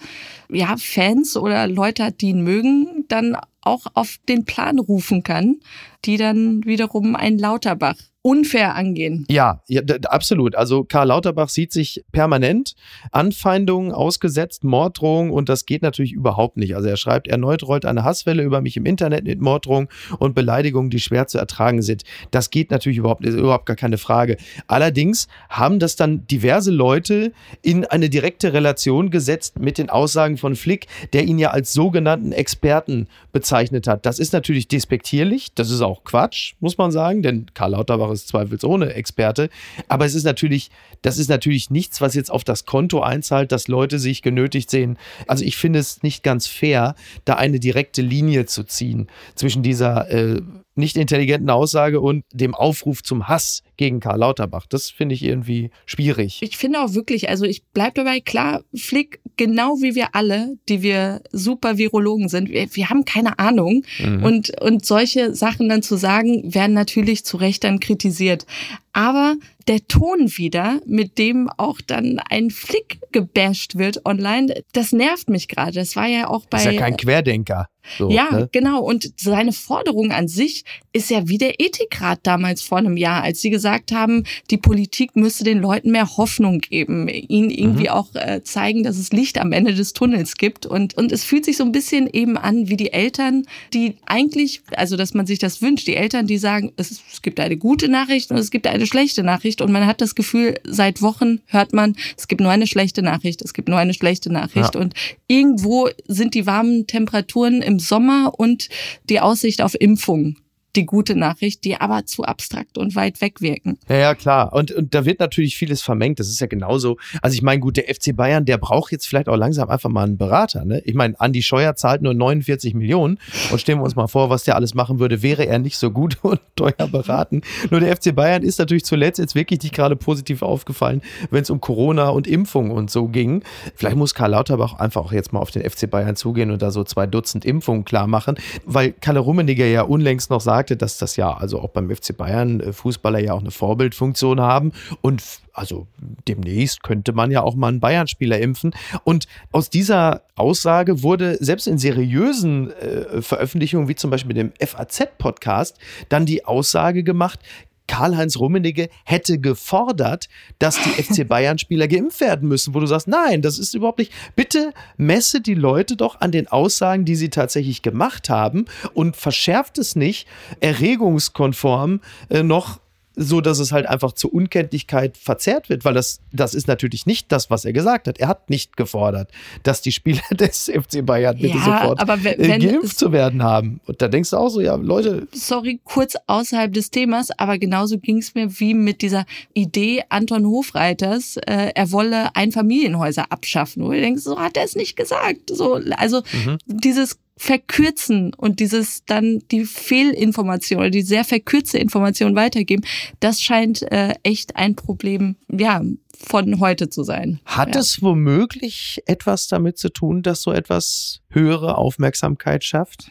ja, 0.51 0.75
Fans 0.77 1.37
oder 1.37 1.67
Leute 1.67 2.05
hat, 2.05 2.21
die 2.21 2.29
ihn 2.29 2.43
mögen, 2.43 3.05
dann 3.07 3.37
auch 3.61 3.85
auf 3.93 4.17
den 4.27 4.45
Plan 4.45 4.79
rufen 4.79 5.23
kann, 5.23 5.57
die 6.05 6.17
dann 6.17 6.65
wiederum 6.65 7.15
ein 7.15 7.37
Lauterbach 7.37 7.97
unfair 8.29 8.75
angehen. 8.75 9.25
ja, 9.29 9.63
ja 9.67 9.81
absolut. 10.05 10.55
Also 10.55 10.83
Karl 10.83 11.07
Lauterbach 11.07 11.49
sieht 11.49 11.73
sich 11.73 12.03
permanent 12.11 12.75
Anfeindungen 13.11 13.91
ausgesetzt, 13.91 14.63
Morddrohungen 14.63 15.31
und 15.31 15.49
das 15.49 15.65
geht 15.65 15.81
natürlich 15.81 16.11
überhaupt 16.11 16.57
nicht. 16.57 16.75
Also 16.75 16.89
er 16.89 16.97
schreibt, 16.97 17.27
erneut 17.27 17.63
rollt 17.63 17.85
eine 17.85 18.03
Hasswelle 18.03 18.43
über 18.43 18.61
mich 18.61 18.77
im 18.77 18.85
Internet 18.85 19.23
mit 19.23 19.41
Morddrohungen 19.41 19.89
und 20.19 20.35
Beleidigungen, 20.35 20.91
die 20.91 20.99
schwer 20.99 21.25
zu 21.25 21.39
ertragen 21.39 21.81
sind. 21.81 22.03
Das 22.29 22.51
geht 22.51 22.69
natürlich 22.69 22.99
überhaupt, 22.99 23.25
ist 23.25 23.33
überhaupt 23.33 23.65
gar 23.65 23.75
keine 23.75 23.97
Frage. 23.97 24.37
Allerdings 24.67 25.27
haben 25.49 25.79
das 25.79 25.95
dann 25.95 26.27
diverse 26.27 26.71
Leute 26.71 27.31
in 27.63 27.85
eine 27.85 28.09
direkte 28.09 28.53
Relation 28.53 29.09
gesetzt 29.09 29.59
mit 29.59 29.79
den 29.79 29.89
Aussagen 29.89 30.37
von 30.37 30.55
Flick, 30.55 30.85
der 31.13 31.23
ihn 31.23 31.39
ja 31.39 31.49
als 31.49 31.73
sogenannten 31.73 32.31
Experten 32.31 33.07
bezeichnet 33.31 33.87
hat. 33.87 34.05
Das 34.05 34.19
ist 34.19 34.33
natürlich 34.33 34.67
despektierlich, 34.67 35.53
das 35.55 35.71
ist 35.71 35.81
auch 35.81 36.03
Quatsch, 36.03 36.53
muss 36.59 36.77
man 36.77 36.91
sagen, 36.91 37.23
denn 37.23 37.47
Karl 37.55 37.71
Lauterbach 37.71 38.11
ist 38.11 38.18
zweifelsohne 38.27 38.93
Experte. 38.93 39.49
Aber 39.87 40.05
es 40.05 40.15
ist 40.15 40.23
natürlich, 40.23 40.69
das 41.01 41.17
ist 41.17 41.29
natürlich 41.29 41.69
nichts, 41.69 42.01
was 42.01 42.15
jetzt 42.15 42.31
auf 42.31 42.43
das 42.43 42.65
Konto 42.65 43.01
einzahlt, 43.01 43.51
dass 43.51 43.67
Leute 43.67 43.99
sich 43.99 44.21
genötigt 44.21 44.69
sehen. 44.69 44.97
Also 45.27 45.43
ich 45.45 45.57
finde 45.57 45.79
es 45.79 46.03
nicht 46.03 46.23
ganz 46.23 46.47
fair, 46.47 46.95
da 47.25 47.35
eine 47.35 47.59
direkte 47.59 48.01
Linie 48.01 48.45
zu 48.45 48.63
ziehen 48.63 49.07
zwischen 49.35 49.63
dieser 49.63 50.09
äh, 50.09 50.41
nicht 50.79 50.97
intelligenten 50.97 51.49
Aussage 51.49 51.99
und 51.99 52.23
dem 52.33 52.55
Aufruf 52.55 53.03
zum 53.03 53.27
Hass 53.27 53.63
gegen 53.77 53.99
Karl 53.99 54.19
Lauterbach. 54.19 54.65
Das 54.67 54.89
finde 54.89 55.13
ich 55.13 55.23
irgendwie 55.23 55.69
schwierig. 55.85 56.39
Ich 56.41 56.57
finde 56.57 56.81
auch 56.81 56.93
wirklich, 56.93 57.29
also 57.29 57.45
ich 57.45 57.63
bleib 57.73 57.95
dabei, 57.95 58.19
klar, 58.19 58.63
Flick, 58.73 59.19
genau 59.39 59.77
wie 59.81 59.95
wir 59.95 60.15
alle, 60.15 60.57
die 60.67 60.81
wir 60.81 61.21
super 61.31 61.77
Virologen 61.77 62.27
sind, 62.27 62.49
wir, 62.49 62.67
wir 62.75 62.89
haben 62.89 63.05
keine 63.05 63.39
Ahnung. 63.39 63.85
Mhm. 63.97 64.23
Und, 64.23 64.61
und 64.61 64.85
solche 64.85 65.33
Sachen 65.33 65.69
dann 65.69 65.81
zu 65.81 65.95
sagen, 65.95 66.53
werden 66.53 66.73
natürlich 66.73 67.23
zu 67.23 67.37
Recht 67.37 67.63
dann 67.63 67.79
kritisiert. 67.79 68.45
Aber 68.91 69.35
der 69.69 69.87
Ton 69.87 70.35
wieder, 70.35 70.81
mit 70.87 71.19
dem 71.19 71.47
auch 71.57 71.79
dann 71.79 72.19
ein 72.29 72.49
Flick 72.49 72.99
gebasht 73.11 73.77
wird 73.77 74.03
online, 74.05 74.63
das 74.73 74.91
nervt 74.91 75.29
mich 75.29 75.47
gerade. 75.47 75.73
Das 75.73 75.95
war 75.95 76.07
ja 76.07 76.27
auch 76.27 76.47
bei. 76.47 76.57
ist 76.57 76.65
ja 76.65 76.73
kein 76.73 76.97
Querdenker. 76.97 77.67
So, 77.97 78.09
ja, 78.09 78.29
ne? 78.31 78.49
genau. 78.51 78.81
Und 78.81 79.13
seine 79.17 79.51
Forderung 79.51 80.11
an 80.11 80.27
sich 80.27 80.63
ist 80.93 81.09
ja 81.09 81.27
wie 81.27 81.37
der 81.37 81.59
Ethikrat 81.59 82.19
damals 82.23 82.61
vor 82.61 82.77
einem 82.77 82.97
Jahr, 82.97 83.23
als 83.23 83.41
sie 83.41 83.49
gesagt 83.49 83.91
haben, 83.91 84.25
die 84.51 84.57
Politik 84.57 85.15
müsste 85.15 85.43
den 85.43 85.59
Leuten 85.59 85.91
mehr 85.91 86.17
Hoffnung 86.17 86.59
geben, 86.59 87.07
ihnen 87.07 87.49
irgendwie 87.49 87.83
Mhm. 87.83 87.89
auch 87.89 88.13
äh, 88.15 88.43
zeigen, 88.43 88.83
dass 88.83 88.97
es 88.97 89.11
Licht 89.11 89.39
am 89.39 89.51
Ende 89.51 89.73
des 89.73 89.93
Tunnels 89.93 90.35
gibt. 90.35 90.65
Und, 90.65 90.95
und 90.97 91.11
es 91.11 91.23
fühlt 91.23 91.45
sich 91.45 91.57
so 91.57 91.63
ein 91.63 91.71
bisschen 91.71 92.09
eben 92.11 92.37
an 92.37 92.69
wie 92.69 92.77
die 92.77 92.91
Eltern, 92.93 93.45
die 93.73 93.95
eigentlich, 94.05 94.61
also 94.75 94.97
dass 94.97 95.13
man 95.13 95.25
sich 95.25 95.39
das 95.39 95.61
wünscht, 95.61 95.87
die 95.87 95.95
Eltern, 95.95 96.27
die 96.27 96.37
sagen, 96.37 96.73
es, 96.75 96.91
es 97.11 97.21
gibt 97.21 97.39
eine 97.39 97.57
gute 97.57 97.87
Nachricht 97.87 98.29
und 98.29 98.37
es 98.37 98.51
gibt 98.51 98.67
eine 98.67 98.85
schlechte 98.85 99.23
Nachricht. 99.23 99.58
Und 99.61 99.71
man 99.71 99.85
hat 99.85 100.01
das 100.01 100.15
Gefühl, 100.15 100.59
seit 100.63 101.01
Wochen 101.01 101.41
hört 101.47 101.73
man, 101.73 101.95
es 102.17 102.27
gibt 102.27 102.41
nur 102.41 102.51
eine 102.51 102.67
schlechte 102.67 103.01
Nachricht, 103.01 103.41
es 103.41 103.53
gibt 103.53 103.69
nur 103.69 103.77
eine 103.77 103.93
schlechte 103.93 104.31
Nachricht. 104.31 104.75
Ja. 104.75 104.81
Und 104.81 104.93
irgendwo 105.27 105.89
sind 106.07 106.33
die 106.33 106.45
warmen 106.45 106.87
Temperaturen 106.87 107.61
im 107.61 107.79
Sommer 107.79 108.33
und 108.37 108.69
die 109.09 109.19
Aussicht 109.19 109.61
auf 109.61 109.79
Impfung 109.79 110.37
die 110.75 110.85
gute 110.85 111.15
Nachricht, 111.15 111.63
die 111.63 111.75
aber 111.75 112.05
zu 112.05 112.23
abstrakt 112.23 112.77
und 112.77 112.95
weit 112.95 113.21
weg 113.21 113.41
wirken. 113.41 113.77
Ja, 113.87 113.97
ja, 113.97 114.15
klar. 114.15 114.53
Und, 114.53 114.71
und 114.71 114.93
da 114.93 115.05
wird 115.05 115.19
natürlich 115.19 115.57
vieles 115.57 115.81
vermengt. 115.81 116.19
Das 116.19 116.29
ist 116.29 116.39
ja 116.39 116.47
genauso. 116.47 116.97
Also 117.21 117.35
ich 117.35 117.41
meine, 117.41 117.59
gut, 117.59 117.77
der 117.77 117.93
FC 117.93 118.15
Bayern, 118.15 118.45
der 118.45 118.57
braucht 118.57 118.91
jetzt 118.91 119.07
vielleicht 119.07 119.29
auch 119.29 119.35
langsam 119.35 119.69
einfach 119.69 119.89
mal 119.89 120.03
einen 120.03 120.17
Berater. 120.17 120.65
Ne? 120.65 120.81
Ich 120.85 120.93
meine, 120.93 121.19
Andi 121.19 121.41
Scheuer 121.41 121.75
zahlt 121.75 122.01
nur 122.01 122.13
49 122.13 122.73
Millionen. 122.73 123.19
Und 123.51 123.59
stellen 123.59 123.79
wir 123.79 123.83
uns 123.83 123.95
mal 123.95 124.07
vor, 124.07 124.29
was 124.29 124.43
der 124.43 124.55
alles 124.55 124.73
machen 124.73 124.99
würde, 124.99 125.23
wäre 125.23 125.45
er 125.45 125.59
nicht 125.59 125.77
so 125.77 125.91
gut 125.91 126.17
und 126.21 126.39
teuer 126.55 126.87
beraten. 126.91 127.41
Nur 127.71 127.79
der 127.79 127.95
FC 127.95 128.15
Bayern 128.15 128.43
ist 128.43 128.59
natürlich 128.59 128.85
zuletzt 128.85 129.19
jetzt 129.19 129.35
wirklich 129.35 129.61
nicht 129.61 129.73
gerade 129.73 129.95
positiv 129.95 130.41
aufgefallen, 130.41 131.01
wenn 131.31 131.41
es 131.41 131.49
um 131.49 131.61
Corona 131.61 132.09
und 132.09 132.27
Impfung 132.27 132.71
und 132.71 132.91
so 132.91 133.07
ging. 133.07 133.43
Vielleicht 133.75 133.97
muss 133.97 134.13
Karl 134.13 134.31
Lauterbach 134.31 134.73
einfach 134.75 135.05
auch 135.05 135.11
jetzt 135.11 135.33
mal 135.33 135.39
auf 135.39 135.51
den 135.51 135.67
FC 135.67 135.89
Bayern 135.89 136.15
zugehen 136.15 136.51
und 136.51 136.61
da 136.61 136.71
so 136.71 136.83
zwei 136.83 137.07
Dutzend 137.07 137.45
Impfungen 137.45 137.85
klar 137.85 138.07
machen, 138.07 138.35
weil 138.65 138.91
Kalle 138.91 139.19
Rummeniger 139.19 139.65
ja 139.65 139.81
unlängst 139.81 140.29
noch 140.29 140.41
sagte, 140.69 140.77
dass 140.77 140.97
das 140.97 141.15
ja 141.15 141.33
also 141.33 141.59
auch 141.59 141.69
beim 141.69 141.93
FC 141.93 142.15
Bayern 142.15 142.59
äh, 142.59 142.73
Fußballer 142.73 143.19
ja 143.19 143.33
auch 143.33 143.41
eine 143.41 143.51
Vorbildfunktion 143.51 144.39
haben 144.39 144.71
und 145.01 145.21
also 145.53 145.87
demnächst 146.27 146.83
könnte 146.83 147.11
man 147.11 147.31
ja 147.31 147.41
auch 147.41 147.55
mal 147.55 147.67
einen 147.67 147.81
Bayern-Spieler 147.81 148.39
impfen. 148.39 148.71
Und 149.03 149.27
aus 149.51 149.69
dieser 149.69 150.21
Aussage 150.35 151.03
wurde 151.03 151.37
selbst 151.43 151.67
in 151.67 151.77
seriösen 151.77 152.71
äh, 152.71 153.21
Veröffentlichungen, 153.21 153.89
wie 153.89 153.95
zum 153.95 154.09
Beispiel 154.09 154.35
dem 154.35 154.53
FAZ-Podcast, 154.57 155.77
dann 156.07 156.25
die 156.25 156.45
Aussage 156.45 157.03
gemacht, 157.03 157.39
Karl-Heinz 157.89 158.37
Rummenigge 158.37 158.89
hätte 159.03 159.39
gefordert, 159.39 160.29
dass 160.59 160.79
die 160.81 161.01
FC 161.01 161.27
Bayern-Spieler 161.27 161.87
geimpft 161.87 162.21
werden 162.21 162.47
müssen, 162.47 162.73
wo 162.75 162.79
du 162.79 162.85
sagst, 162.85 163.07
nein, 163.07 163.41
das 163.41 163.57
ist 163.57 163.73
überhaupt 163.73 163.99
nicht. 163.99 164.13
Bitte 164.35 164.73
messe 164.97 165.41
die 165.41 165.55
Leute 165.55 165.97
doch 165.97 166.21
an 166.21 166.31
den 166.31 166.47
Aussagen, 166.47 167.03
die 167.03 167.15
sie 167.15 167.29
tatsächlich 167.29 167.81
gemacht 167.81 168.29
haben 168.29 168.65
und 168.93 169.17
verschärft 169.17 169.79
es 169.79 169.95
nicht 169.95 170.27
erregungskonform 170.59 172.01
äh, 172.29 172.43
noch 172.43 172.79
so 173.15 173.41
dass 173.41 173.59
es 173.59 173.71
halt 173.71 173.85
einfach 173.85 174.13
zur 174.13 174.33
Unkenntlichkeit 174.33 175.17
verzerrt 175.17 175.69
wird, 175.69 175.83
weil 175.83 175.93
das, 175.93 176.21
das 176.31 176.53
ist 176.53 176.67
natürlich 176.67 177.05
nicht 177.05 177.31
das, 177.31 177.49
was 177.49 177.65
er 177.65 177.73
gesagt 177.73 178.07
hat. 178.07 178.17
Er 178.19 178.27
hat 178.27 178.49
nicht 178.49 178.77
gefordert, 178.77 179.29
dass 179.63 179.81
die 179.81 179.91
Spieler 179.91 180.21
des 180.31 180.71
FC 180.73 181.05
Bayern 181.05 181.35
bitte 181.37 181.57
Ja, 181.57 181.63
sofort 181.63 181.99
aber 181.99 182.23
wenn- 182.23 182.39
äh, 182.39 182.47
wenn 182.47 182.61
geimpft 182.61 182.97
zu 182.97 183.11
werden 183.11 183.43
haben. 183.43 183.81
Und 183.87 184.01
da 184.01 184.07
denkst 184.07 184.29
du 184.29 184.37
auch 184.37 184.49
so, 184.49 184.61
ja, 184.61 184.75
Leute, 184.75 185.27
Sorry, 185.33 185.79
kurz 185.83 186.13
außerhalb 186.27 186.71
des 186.73 186.91
Themas, 186.91 187.29
aber 187.37 187.57
genauso 187.57 187.97
ging 187.97 188.17
es 188.19 188.35
mir 188.35 188.59
wie 188.59 188.73
mit 188.73 189.01
dieser 189.01 189.25
Idee 189.53 190.03
Anton 190.09 190.45
Hofreiters, 190.45 191.37
äh, 191.37 191.71
er 191.75 191.91
wolle 191.91 192.35
Einfamilienhäuser 192.35 193.31
abschaffen. 193.31 193.83
Wo 193.83 193.91
du 193.91 193.99
denkst, 193.99 194.23
so 194.23 194.39
hat 194.39 194.55
er 194.57 194.63
es 194.63 194.75
nicht 194.75 194.95
gesagt. 194.95 195.49
So, 195.51 195.79
also 195.97 196.21
dieses 196.65 197.17
Verkürzen 197.41 198.33
und 198.33 198.59
dieses 198.59 199.05
dann 199.05 199.39
die 199.49 199.63
Fehlinformation 199.63 200.81
oder 200.81 200.89
die 200.89 201.03
sehr 201.03 201.23
verkürzte 201.23 201.77
Information 201.77 202.35
weitergeben, 202.35 202.83
das 203.21 203.41
scheint 203.41 203.81
äh, 203.93 204.13
echt 204.23 204.57
ein 204.57 204.75
Problem, 204.75 205.37
ja, 205.49 205.81
von 206.21 206.59
heute 206.59 206.89
zu 206.89 207.03
sein. 207.03 207.39
Hat 207.45 207.75
ja. 207.75 207.81
es 207.81 208.01
womöglich 208.01 209.01
etwas 209.05 209.47
damit 209.47 209.77
zu 209.77 209.87
tun, 209.87 210.21
dass 210.21 210.41
so 210.41 210.51
etwas 210.51 211.21
höhere 211.29 211.77
Aufmerksamkeit 211.77 212.65
schafft? 212.65 213.09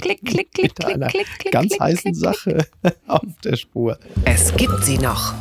Klick, 0.00 0.24
klick, 0.24 0.52
klick, 0.52 0.62
Mit 0.62 0.74
klick, 0.74 0.94
einer 0.94 1.06
klick, 1.06 1.26
klick, 1.38 1.52
ganz 1.52 1.68
klick, 1.68 1.80
heißen 1.80 2.12
klick, 2.12 2.16
Sache 2.16 2.66
auf 3.06 3.22
der 3.44 3.54
Spur. 3.54 3.96
Es 4.24 4.52
gibt 4.56 4.82
sie 4.82 4.98
noch. 4.98 5.34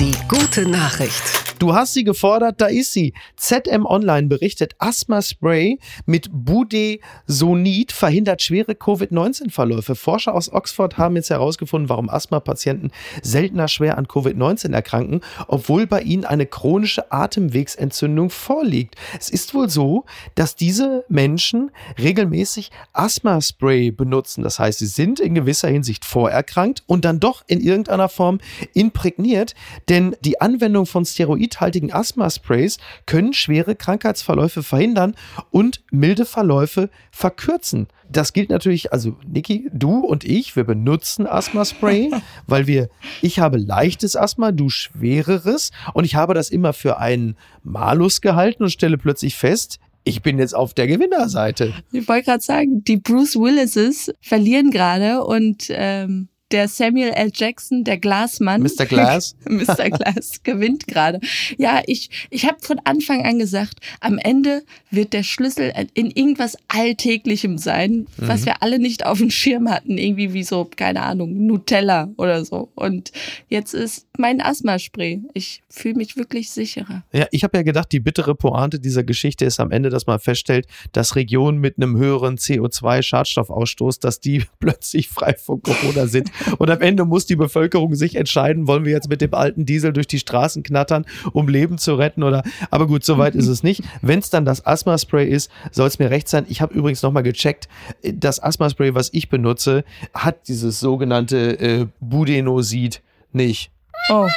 Die 0.00 0.12
gute 0.28 0.68
Nachricht. 0.68 1.22
Du 1.58 1.74
hast 1.74 1.94
sie 1.94 2.04
gefordert, 2.04 2.60
da 2.60 2.66
ist 2.66 2.92
sie. 2.92 3.14
ZM 3.36 3.86
Online 3.86 4.26
berichtet, 4.28 4.74
Asthma-Spray 4.78 5.78
mit 6.04 6.28
Budesonid 6.30 7.92
verhindert 7.92 8.42
schwere 8.42 8.74
Covid-19-Verläufe. 8.74 9.94
Forscher 9.94 10.34
aus 10.34 10.52
Oxford 10.52 10.98
haben 10.98 11.16
jetzt 11.16 11.30
herausgefunden, 11.30 11.88
warum 11.88 12.10
Asthma-Patienten 12.10 12.90
seltener 13.22 13.68
schwer 13.68 13.96
an 13.96 14.06
Covid-19 14.06 14.74
erkranken, 14.74 15.20
obwohl 15.48 15.86
bei 15.86 16.02
ihnen 16.02 16.26
eine 16.26 16.44
chronische 16.44 17.10
Atemwegsentzündung 17.10 18.28
vorliegt. 18.28 18.96
Es 19.18 19.30
ist 19.30 19.54
wohl 19.54 19.70
so, 19.70 20.04
dass 20.34 20.56
diese 20.56 21.04
Menschen 21.08 21.70
regelmäßig 21.98 22.70
Asthma-Spray 22.92 23.92
benutzen. 23.92 24.42
Das 24.42 24.58
heißt, 24.58 24.80
sie 24.80 24.86
sind 24.86 25.20
in 25.20 25.34
gewisser 25.34 25.68
Hinsicht 25.68 26.04
vorerkrankt 26.04 26.82
und 26.86 27.06
dann 27.06 27.18
doch 27.18 27.44
in 27.46 27.60
irgendeiner 27.60 28.10
Form 28.10 28.40
imprägniert, 28.74 29.54
denn 29.88 30.14
die 30.20 30.40
Anwendung 30.40 30.84
von 30.84 31.06
steroidhaltigen 31.46 31.92
Asthma-Sprays 31.92 32.78
können 33.06 33.32
schwere 33.32 33.74
Krankheitsverläufe 33.74 34.62
verhindern 34.62 35.14
und 35.50 35.82
milde 35.90 36.24
Verläufe 36.24 36.90
verkürzen. 37.10 37.88
Das 38.10 38.32
gilt 38.32 38.50
natürlich, 38.50 38.92
also 38.92 39.16
Niki, 39.26 39.68
du 39.72 39.98
und 40.00 40.24
ich, 40.24 40.54
wir 40.56 40.64
benutzen 40.64 41.26
Asthma-Spray, 41.26 42.10
weil 42.46 42.66
wir, 42.66 42.88
ich 43.22 43.38
habe 43.38 43.58
leichtes 43.58 44.16
Asthma, 44.16 44.52
du 44.52 44.68
schwereres 44.68 45.70
und 45.94 46.04
ich 46.04 46.14
habe 46.14 46.34
das 46.34 46.50
immer 46.50 46.72
für 46.72 46.98
einen 46.98 47.36
Malus 47.62 48.20
gehalten 48.20 48.62
und 48.62 48.70
stelle 48.70 48.98
plötzlich 48.98 49.36
fest, 49.36 49.78
ich 50.04 50.22
bin 50.22 50.38
jetzt 50.38 50.54
auf 50.54 50.72
der 50.72 50.86
Gewinnerseite. 50.86 51.72
Ich 51.90 52.06
wollte 52.06 52.26
gerade 52.26 52.42
sagen, 52.42 52.84
die 52.84 52.96
Bruce 52.96 53.34
Willises 53.34 54.12
verlieren 54.20 54.70
gerade 54.70 55.24
und 55.24 55.66
ähm, 55.70 56.28
der 56.52 56.68
Samuel 56.68 57.10
L. 57.10 57.30
Jackson, 57.34 57.82
der 57.82 57.98
Glasmann. 57.98 58.62
Mr. 58.62 58.86
Glass. 58.86 59.36
Mr. 59.48 59.90
Glass 59.90 60.42
gewinnt 60.44 60.86
gerade. 60.86 61.20
Ja, 61.58 61.82
ich, 61.86 62.10
ich 62.30 62.46
habe 62.46 62.58
von 62.60 62.80
Anfang 62.84 63.24
an 63.24 63.38
gesagt, 63.38 63.80
am 64.00 64.18
Ende 64.18 64.62
wird 64.90 65.12
der 65.12 65.24
Schlüssel 65.24 65.72
in 65.94 66.10
irgendwas 66.10 66.56
Alltäglichem 66.68 67.58
sein, 67.58 68.06
mhm. 68.16 68.28
was 68.28 68.46
wir 68.46 68.62
alle 68.62 68.78
nicht 68.78 69.04
auf 69.04 69.18
dem 69.18 69.30
Schirm 69.30 69.68
hatten. 69.68 69.98
Irgendwie 69.98 70.32
wie 70.32 70.44
so, 70.44 70.68
keine 70.76 71.02
Ahnung, 71.02 71.46
Nutella 71.46 72.10
oder 72.16 72.44
so. 72.44 72.70
Und 72.74 73.10
jetzt 73.48 73.74
ist 73.74 74.06
mein 74.16 74.40
Asthma-Spray. 74.40 75.22
Ich 75.34 75.62
fühle 75.68 75.96
mich 75.96 76.16
wirklich 76.16 76.50
sicherer. 76.50 77.02
Ja, 77.12 77.26
ich 77.32 77.42
habe 77.42 77.58
ja 77.58 77.62
gedacht, 77.62 77.90
die 77.90 78.00
bittere 78.00 78.34
Pointe 78.34 78.78
dieser 78.78 79.02
Geschichte 79.02 79.44
ist 79.44 79.58
am 79.58 79.72
Ende, 79.72 79.90
dass 79.90 80.06
man 80.06 80.20
feststellt, 80.20 80.66
dass 80.92 81.16
Regionen 81.16 81.58
mit 81.58 81.76
einem 81.76 81.96
höheren 81.96 82.36
CO2-Schadstoffausstoß, 82.36 84.00
dass 84.00 84.20
die 84.20 84.44
plötzlich 84.60 85.08
frei 85.08 85.34
von 85.34 85.60
Corona 85.60 86.06
sind. 86.06 86.30
Und 86.58 86.70
am 86.70 86.80
Ende 86.80 87.04
muss 87.04 87.26
die 87.26 87.36
Bevölkerung 87.36 87.94
sich 87.94 88.16
entscheiden, 88.16 88.66
wollen 88.66 88.84
wir 88.84 88.92
jetzt 88.92 89.08
mit 89.08 89.20
dem 89.20 89.34
alten 89.34 89.66
Diesel 89.66 89.92
durch 89.92 90.06
die 90.06 90.18
Straßen 90.18 90.62
knattern, 90.62 91.06
um 91.32 91.48
Leben 91.48 91.78
zu 91.78 91.94
retten 91.94 92.22
oder. 92.22 92.42
Aber 92.70 92.86
gut, 92.86 93.04
soweit 93.04 93.34
ist 93.34 93.48
es 93.48 93.62
nicht. 93.62 93.82
Wenn 94.02 94.18
es 94.18 94.30
dann 94.30 94.44
das 94.44 94.64
Asthma-Spray 94.66 95.28
ist, 95.28 95.50
soll 95.70 95.88
es 95.88 95.98
mir 95.98 96.10
recht 96.10 96.28
sein. 96.28 96.46
Ich 96.48 96.60
habe 96.60 96.74
übrigens 96.74 97.02
nochmal 97.02 97.22
gecheckt, 97.22 97.68
das 98.02 98.42
Asthma-Spray, 98.42 98.94
was 98.94 99.10
ich 99.12 99.28
benutze, 99.28 99.84
hat 100.14 100.48
dieses 100.48 100.80
sogenannte 100.80 101.58
äh, 101.58 101.86
Budenosid 102.00 103.02
nicht. 103.32 103.70
Oh. 104.10 104.28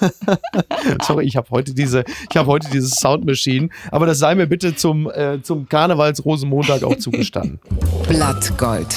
Sorry, 1.02 1.24
ich 1.24 1.36
habe 1.36 1.48
heute 1.50 1.74
diese, 1.74 2.04
ich 2.30 2.36
habe 2.36 2.48
heute 2.48 2.68
dieses 2.70 2.92
Soundmachine, 2.92 3.68
aber 3.90 4.06
das 4.06 4.18
sei 4.18 4.34
mir 4.34 4.46
bitte 4.46 4.74
zum, 4.74 5.10
äh, 5.10 5.42
zum 5.42 5.68
Karnevals-Rosenmontag 5.68 6.82
auch 6.84 6.96
zugestanden. 6.96 7.60
Blattgold. 8.08 8.96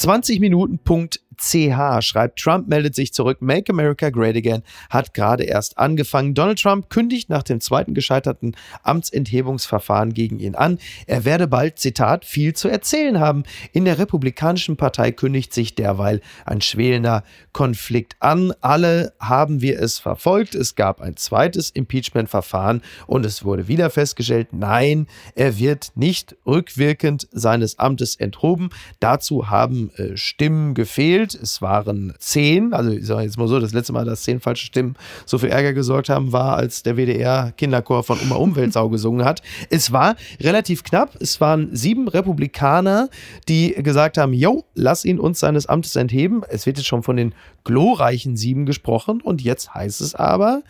20 0.00 0.40
Minuten 0.40 0.78
Punkt 0.78 1.20
CH 1.40 2.02
schreibt, 2.02 2.38
Trump 2.38 2.68
meldet 2.68 2.94
sich 2.94 3.12
zurück, 3.14 3.38
Make 3.40 3.72
America 3.72 4.10
Great 4.10 4.36
Again 4.36 4.62
hat 4.90 5.14
gerade 5.14 5.44
erst 5.44 5.78
angefangen. 5.78 6.34
Donald 6.34 6.60
Trump 6.60 6.90
kündigt 6.90 7.30
nach 7.30 7.42
dem 7.42 7.60
zweiten 7.60 7.94
gescheiterten 7.94 8.54
Amtsenthebungsverfahren 8.82 10.12
gegen 10.12 10.38
ihn 10.38 10.54
an. 10.54 10.78
Er 11.06 11.24
werde 11.24 11.48
bald, 11.48 11.78
Zitat, 11.78 12.24
viel 12.24 12.54
zu 12.54 12.68
erzählen 12.68 13.20
haben. 13.20 13.44
In 13.72 13.86
der 13.86 13.98
Republikanischen 13.98 14.76
Partei 14.76 15.12
kündigt 15.12 15.54
sich 15.54 15.74
derweil 15.74 16.20
ein 16.44 16.60
schwelender 16.60 17.24
Konflikt 17.52 18.16
an. 18.20 18.52
Alle 18.60 19.14
haben 19.18 19.62
wir 19.62 19.80
es 19.80 19.98
verfolgt. 19.98 20.54
Es 20.54 20.74
gab 20.74 21.00
ein 21.00 21.16
zweites 21.16 21.70
Impeachment-Verfahren 21.70 22.82
und 23.06 23.24
es 23.24 23.44
wurde 23.44 23.66
wieder 23.66 23.88
festgestellt, 23.88 24.48
nein, 24.52 25.06
er 25.34 25.58
wird 25.58 25.92
nicht 25.94 26.36
rückwirkend 26.46 27.28
seines 27.32 27.78
Amtes 27.78 28.16
enthoben. 28.16 28.70
Dazu 29.00 29.48
haben 29.48 29.90
äh, 29.96 30.16
Stimmen 30.16 30.74
gefehlt 30.74 31.29
gezählt. 31.30 31.42
Es 31.42 31.62
waren 31.62 32.14
zehn, 32.18 32.72
also 32.72 32.90
ich 32.90 33.06
sage 33.06 33.22
jetzt 33.22 33.38
mal 33.38 33.48
so, 33.48 33.58
das 33.60 33.72
letzte 33.72 33.92
Mal, 33.92 34.04
dass 34.04 34.22
zehn 34.22 34.40
falsche 34.40 34.66
Stimmen 34.66 34.96
so 35.26 35.38
viel 35.38 35.50
Ärger 35.50 35.72
gesorgt 35.72 36.08
haben, 36.08 36.32
war, 36.32 36.56
als 36.56 36.82
der 36.82 36.96
WDR-Kinderchor 36.96 38.02
von 38.02 38.18
Oma 38.20 38.36
Umweltsau 38.36 38.88
gesungen 38.90 39.24
hat. 39.24 39.42
Es 39.70 39.92
war 39.92 40.16
relativ 40.40 40.84
knapp. 40.84 41.16
Es 41.20 41.40
waren 41.40 41.74
sieben 41.74 42.08
Republikaner, 42.08 43.08
die 43.48 43.74
gesagt 43.74 44.18
haben, 44.18 44.32
yo, 44.32 44.64
lass 44.74 45.04
ihn 45.04 45.18
uns 45.18 45.40
seines 45.40 45.66
Amtes 45.66 45.96
entheben. 45.96 46.42
Es 46.48 46.66
wird 46.66 46.78
jetzt 46.78 46.86
schon 46.86 47.02
von 47.02 47.16
den 47.16 47.34
glorreichen 47.64 48.36
sieben 48.36 48.66
gesprochen 48.66 49.20
und 49.20 49.42
jetzt 49.42 49.74
heißt 49.74 50.00
es 50.00 50.14
aber, 50.14 50.62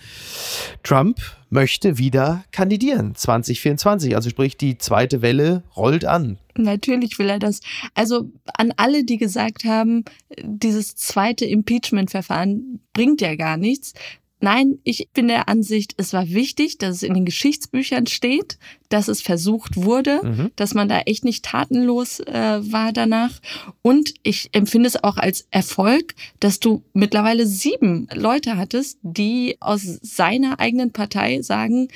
Trump 0.83 1.19
möchte 1.51 1.99
wieder 1.99 2.45
kandidieren 2.53 3.15
2024. 3.15 4.17
Also 4.17 4.31
sprich, 4.31 4.57
die 4.57 4.79
zweite 4.79 5.21
Welle 5.21 5.65
rollt 5.77 6.05
an. 6.05 6.39
Natürlich 6.57 7.19
will 7.19 7.29
er 7.29 7.39
das. 7.39 7.61
Also 7.95 8.31
an 8.55 8.73
alle, 8.77 9.05
die 9.05 9.19
gesagt 9.19 9.65
haben, 9.65 10.05
dieses 10.43 10.95
zweite 10.95 11.45
Impeachment-Verfahren 11.45 12.81
bringt 12.93 13.21
ja 13.21 13.35
gar 13.35 13.57
nichts. 13.57 13.95
Nein, 14.41 14.79
ich 14.85 15.09
bin 15.13 15.29
der 15.29 15.49
Ansicht, 15.49 15.95
es 15.99 16.13
war 16.13 16.29
wichtig, 16.31 16.79
dass 16.79 16.97
es 16.97 17.03
in 17.03 17.15
den 17.15 17.27
Geschichtsbüchern 17.27 18.07
steht, 18.07 18.59
dass 18.89 19.09
es 19.09 19.21
versucht 19.21 19.77
wurde, 19.77 20.21
mhm. 20.23 20.51
dass 20.57 20.75
man 20.75 20.89
da 20.89 21.01
echt 21.01 21.25
nicht 21.25 21.45
tatenlos 21.45 22.21
äh, 22.21 22.33
war 22.33 22.93
danach. 22.93 23.41
Und 23.83 24.15
ich 24.23 24.49
empfinde 24.53 24.89
es 24.89 25.03
auch 25.03 25.19
als 25.19 25.47
Erfolg, 25.51 26.15
dass 26.41 26.59
du 26.59 26.83
mittlerweile 26.95 27.47
sieben 27.47 28.09
Leute 28.15 28.57
hattest, 28.57 28.99
die 29.03 29.57
aus 29.61 29.83
seiner 30.03 30.59
eigenen 30.59 30.93
Partei 30.93 31.43
sagen, 31.43 31.89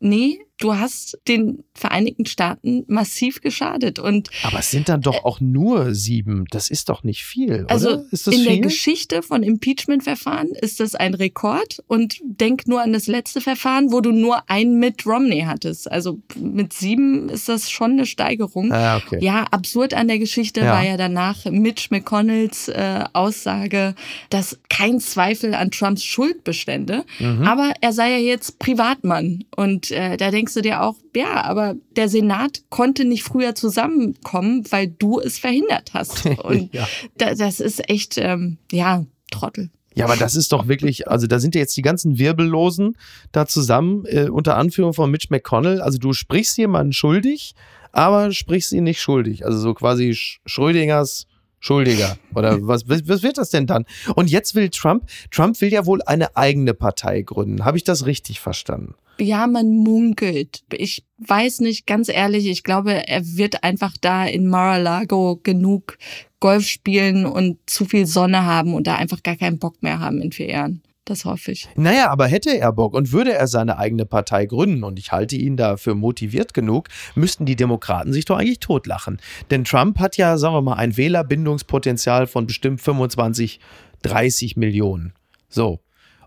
nee, 0.00 0.40
du 0.60 0.76
hast 0.76 1.18
den 1.26 1.64
Vereinigten 1.74 2.26
Staaten 2.26 2.84
massiv 2.86 3.40
geschadet. 3.40 3.98
Und 3.98 4.30
Aber 4.42 4.58
es 4.58 4.70
sind 4.70 4.88
dann 4.88 5.00
doch 5.00 5.24
auch 5.24 5.40
nur 5.40 5.94
sieben. 5.94 6.44
Das 6.50 6.70
ist 6.70 6.90
doch 6.90 7.02
nicht 7.02 7.24
viel. 7.24 7.64
Also 7.68 7.94
oder? 7.94 8.04
Ist 8.10 8.26
das 8.26 8.34
in 8.34 8.42
viel? 8.42 8.50
der 8.50 8.58
Geschichte 8.60 9.22
von 9.22 9.42
Impeachment-Verfahren 9.42 10.48
ist 10.60 10.78
das 10.78 10.94
ein 10.94 11.14
Rekord. 11.14 11.82
Und 11.86 12.18
denk 12.22 12.68
nur 12.68 12.82
an 12.82 12.92
das 12.92 13.06
letzte 13.06 13.40
Verfahren, 13.40 13.90
wo 13.90 14.00
du 14.02 14.12
nur 14.12 14.48
einen 14.50 14.78
mit 14.78 15.06
Romney 15.06 15.44
hattest. 15.46 15.90
Also 15.90 16.20
mit 16.36 16.74
sieben 16.74 17.30
ist 17.30 17.48
das 17.48 17.70
schon 17.70 17.92
eine 17.92 18.04
Steigerung. 18.04 18.70
Ah, 18.70 18.98
okay. 18.98 19.18
Ja, 19.22 19.44
absurd 19.50 19.94
an 19.94 20.08
der 20.08 20.18
Geschichte 20.18 20.60
ja. 20.60 20.72
war 20.72 20.84
ja 20.84 20.98
danach 20.98 21.46
Mitch 21.46 21.88
McConnells 21.90 22.68
äh, 22.68 23.04
Aussage, 23.14 23.94
dass 24.28 24.58
kein 24.68 25.00
Zweifel 25.00 25.54
an 25.54 25.70
Trumps 25.70 26.04
Schuld 26.04 26.44
bestände. 26.44 27.04
Mhm. 27.18 27.44
Aber 27.44 27.72
er 27.80 27.94
sei 27.94 28.10
ja 28.10 28.18
jetzt 28.18 28.58
Privatmann. 28.58 29.44
Und 29.56 29.90
äh, 29.90 30.18
da 30.18 30.30
denkst 30.30 30.49
denkst 30.50 30.54
du 30.54 30.62
dir 30.62 30.82
auch, 30.82 30.96
ja, 31.14 31.44
aber 31.44 31.74
der 31.96 32.08
Senat 32.08 32.62
konnte 32.70 33.04
nicht 33.04 33.22
früher 33.22 33.54
zusammenkommen, 33.54 34.64
weil 34.70 34.88
du 34.88 35.20
es 35.20 35.38
verhindert 35.38 35.92
hast. 35.94 36.26
Und 36.44 36.74
ja. 36.74 36.88
das 37.16 37.60
ist 37.60 37.88
echt, 37.88 38.18
ähm, 38.18 38.58
ja, 38.72 39.04
Trottel. 39.30 39.70
Ja, 39.94 40.06
aber 40.06 40.16
das 40.16 40.36
ist 40.36 40.52
doch 40.52 40.68
wirklich, 40.68 41.08
also 41.08 41.26
da 41.26 41.40
sind 41.40 41.54
ja 41.54 41.60
jetzt 41.60 41.76
die 41.76 41.82
ganzen 41.82 42.18
Wirbellosen 42.18 42.96
da 43.32 43.46
zusammen, 43.46 44.04
äh, 44.06 44.28
unter 44.28 44.56
Anführung 44.56 44.94
von 44.94 45.10
Mitch 45.10 45.28
McConnell. 45.30 45.80
Also 45.80 45.98
du 45.98 46.12
sprichst 46.12 46.56
jemanden 46.58 46.92
schuldig, 46.92 47.54
aber 47.92 48.32
sprichst 48.32 48.72
ihn 48.72 48.84
nicht 48.84 49.00
schuldig. 49.00 49.44
Also 49.44 49.58
so 49.58 49.74
quasi 49.74 50.14
Schrödingers 50.14 51.26
Schuldiger. 51.60 52.16
Oder 52.34 52.56
was, 52.66 52.88
was 52.88 53.22
wird 53.22 53.36
das 53.36 53.50
denn 53.50 53.66
dann? 53.66 53.84
Und 54.14 54.30
jetzt 54.30 54.54
will 54.54 54.70
Trump, 54.70 55.04
Trump 55.30 55.60
will 55.60 55.72
ja 55.72 55.86
wohl 55.86 56.00
eine 56.02 56.36
eigene 56.36 56.72
Partei 56.72 57.22
gründen. 57.22 57.64
Habe 57.64 57.76
ich 57.76 57.84
das 57.84 58.06
richtig 58.06 58.40
verstanden? 58.40 58.94
Ja, 59.20 59.46
man 59.46 59.76
munkelt. 59.76 60.64
Ich 60.72 61.04
weiß 61.18 61.60
nicht, 61.60 61.86
ganz 61.86 62.08
ehrlich, 62.08 62.46
ich 62.46 62.62
glaube, 62.62 63.06
er 63.06 63.36
wird 63.36 63.62
einfach 63.62 63.94
da 64.00 64.24
in 64.24 64.46
Mar-a-Lago 64.46 65.40
genug 65.42 65.98
Golf 66.40 66.66
spielen 66.66 67.26
und 67.26 67.58
zu 67.66 67.84
viel 67.84 68.06
Sonne 68.06 68.44
haben 68.44 68.74
und 68.74 68.86
da 68.86 68.96
einfach 68.96 69.22
gar 69.22 69.36
keinen 69.36 69.58
Bock 69.58 69.82
mehr 69.82 70.00
haben 70.00 70.22
in 70.22 70.32
vier 70.32 70.50
Jahren. 70.50 70.82
Das 71.04 71.24
hoffe 71.24 71.52
ich. 71.52 71.68
Naja, 71.74 72.08
aber 72.10 72.28
hätte 72.28 72.56
er 72.56 72.72
Bock 72.72 72.94
und 72.94 73.10
würde 73.10 73.32
er 73.32 73.48
seine 73.48 73.78
eigene 73.78 74.06
Partei 74.06 74.46
gründen, 74.46 74.84
und 74.84 74.98
ich 74.98 75.12
halte 75.12 75.34
ihn 75.34 75.56
dafür 75.56 75.94
motiviert 75.94 76.54
genug, 76.54 76.88
müssten 77.14 77.46
die 77.46 77.56
Demokraten 77.56 78.12
sich 78.12 78.26
doch 78.26 78.38
eigentlich 78.38 78.60
totlachen. 78.60 79.18
Denn 79.50 79.64
Trump 79.64 79.98
hat 79.98 80.16
ja, 80.16 80.38
sagen 80.38 80.54
wir 80.54 80.62
mal, 80.62 80.74
ein 80.74 80.96
Wählerbindungspotenzial 80.96 82.26
von 82.26 82.46
bestimmt 82.46 82.80
25, 82.80 83.60
30 84.02 84.56
Millionen. 84.56 85.12
So. 85.48 85.80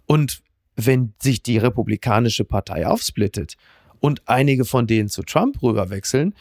Und 0.06 0.41
wenn 0.75 1.13
sich 1.21 1.43
die 1.43 1.57
Republikanische 1.57 2.45
Partei 2.45 2.88
aufsplittet 2.88 3.55
und 3.99 4.21
einige 4.25 4.65
von 4.65 4.88
denen 4.88 5.09
zu 5.09 5.23
Trump 5.23 5.62
rüberwechseln, 5.62 6.33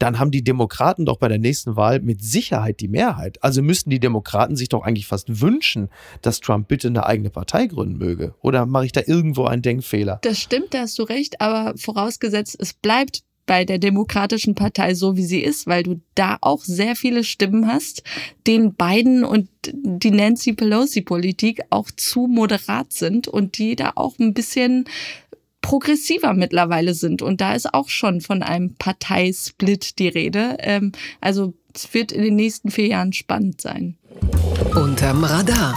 dann 0.00 0.18
haben 0.18 0.30
die 0.30 0.42
Demokraten 0.42 1.04
doch 1.04 1.18
bei 1.18 1.28
der 1.28 1.38
nächsten 1.38 1.76
Wahl 1.76 2.00
mit 2.00 2.22
Sicherheit 2.22 2.80
die 2.80 2.88
Mehrheit. 2.88 3.42
Also 3.44 3.60
müssten 3.60 3.90
die 3.90 4.00
Demokraten 4.00 4.56
sich 4.56 4.70
doch 4.70 4.82
eigentlich 4.82 5.06
fast 5.06 5.42
wünschen, 5.42 5.90
dass 6.22 6.40
Trump 6.40 6.68
bitte 6.68 6.88
eine 6.88 7.04
eigene 7.04 7.28
Partei 7.28 7.66
gründen 7.66 7.98
möge. 7.98 8.34
Oder 8.40 8.64
mache 8.64 8.86
ich 8.86 8.92
da 8.92 9.02
irgendwo 9.06 9.44
einen 9.44 9.60
Denkfehler? 9.60 10.18
Das 10.22 10.40
stimmt, 10.40 10.72
da 10.72 10.80
hast 10.80 10.98
du 10.98 11.02
recht, 11.02 11.42
aber 11.42 11.74
vorausgesetzt, 11.76 12.56
es 12.58 12.72
bleibt 12.72 13.24
bei 13.50 13.64
der 13.64 13.78
Demokratischen 13.80 14.54
Partei 14.54 14.94
so, 14.94 15.16
wie 15.16 15.24
sie 15.24 15.40
ist, 15.40 15.66
weil 15.66 15.82
du 15.82 16.00
da 16.14 16.38
auch 16.40 16.62
sehr 16.62 16.94
viele 16.94 17.24
Stimmen 17.24 17.66
hast, 17.66 18.04
den 18.46 18.74
Biden 18.74 19.24
und 19.24 19.48
die 19.66 20.12
Nancy 20.12 20.52
Pelosi-Politik 20.52 21.62
auch 21.68 21.90
zu 21.90 22.28
moderat 22.28 22.92
sind 22.92 23.26
und 23.26 23.58
die 23.58 23.74
da 23.74 23.94
auch 23.96 24.20
ein 24.20 24.34
bisschen 24.34 24.84
progressiver 25.62 26.32
mittlerweile 26.32 26.94
sind. 26.94 27.22
Und 27.22 27.40
da 27.40 27.54
ist 27.54 27.74
auch 27.74 27.88
schon 27.88 28.20
von 28.20 28.44
einem 28.44 28.76
Parteisplit 28.76 29.98
die 29.98 30.06
Rede. 30.06 30.56
Ähm, 30.60 30.92
also 31.20 31.52
es 31.74 31.92
wird 31.92 32.12
in 32.12 32.22
den 32.22 32.36
nächsten 32.36 32.70
vier 32.70 32.86
Jahren 32.86 33.12
spannend 33.12 33.60
sein. 33.60 33.96
Unterm 34.76 35.24
Radar. 35.24 35.76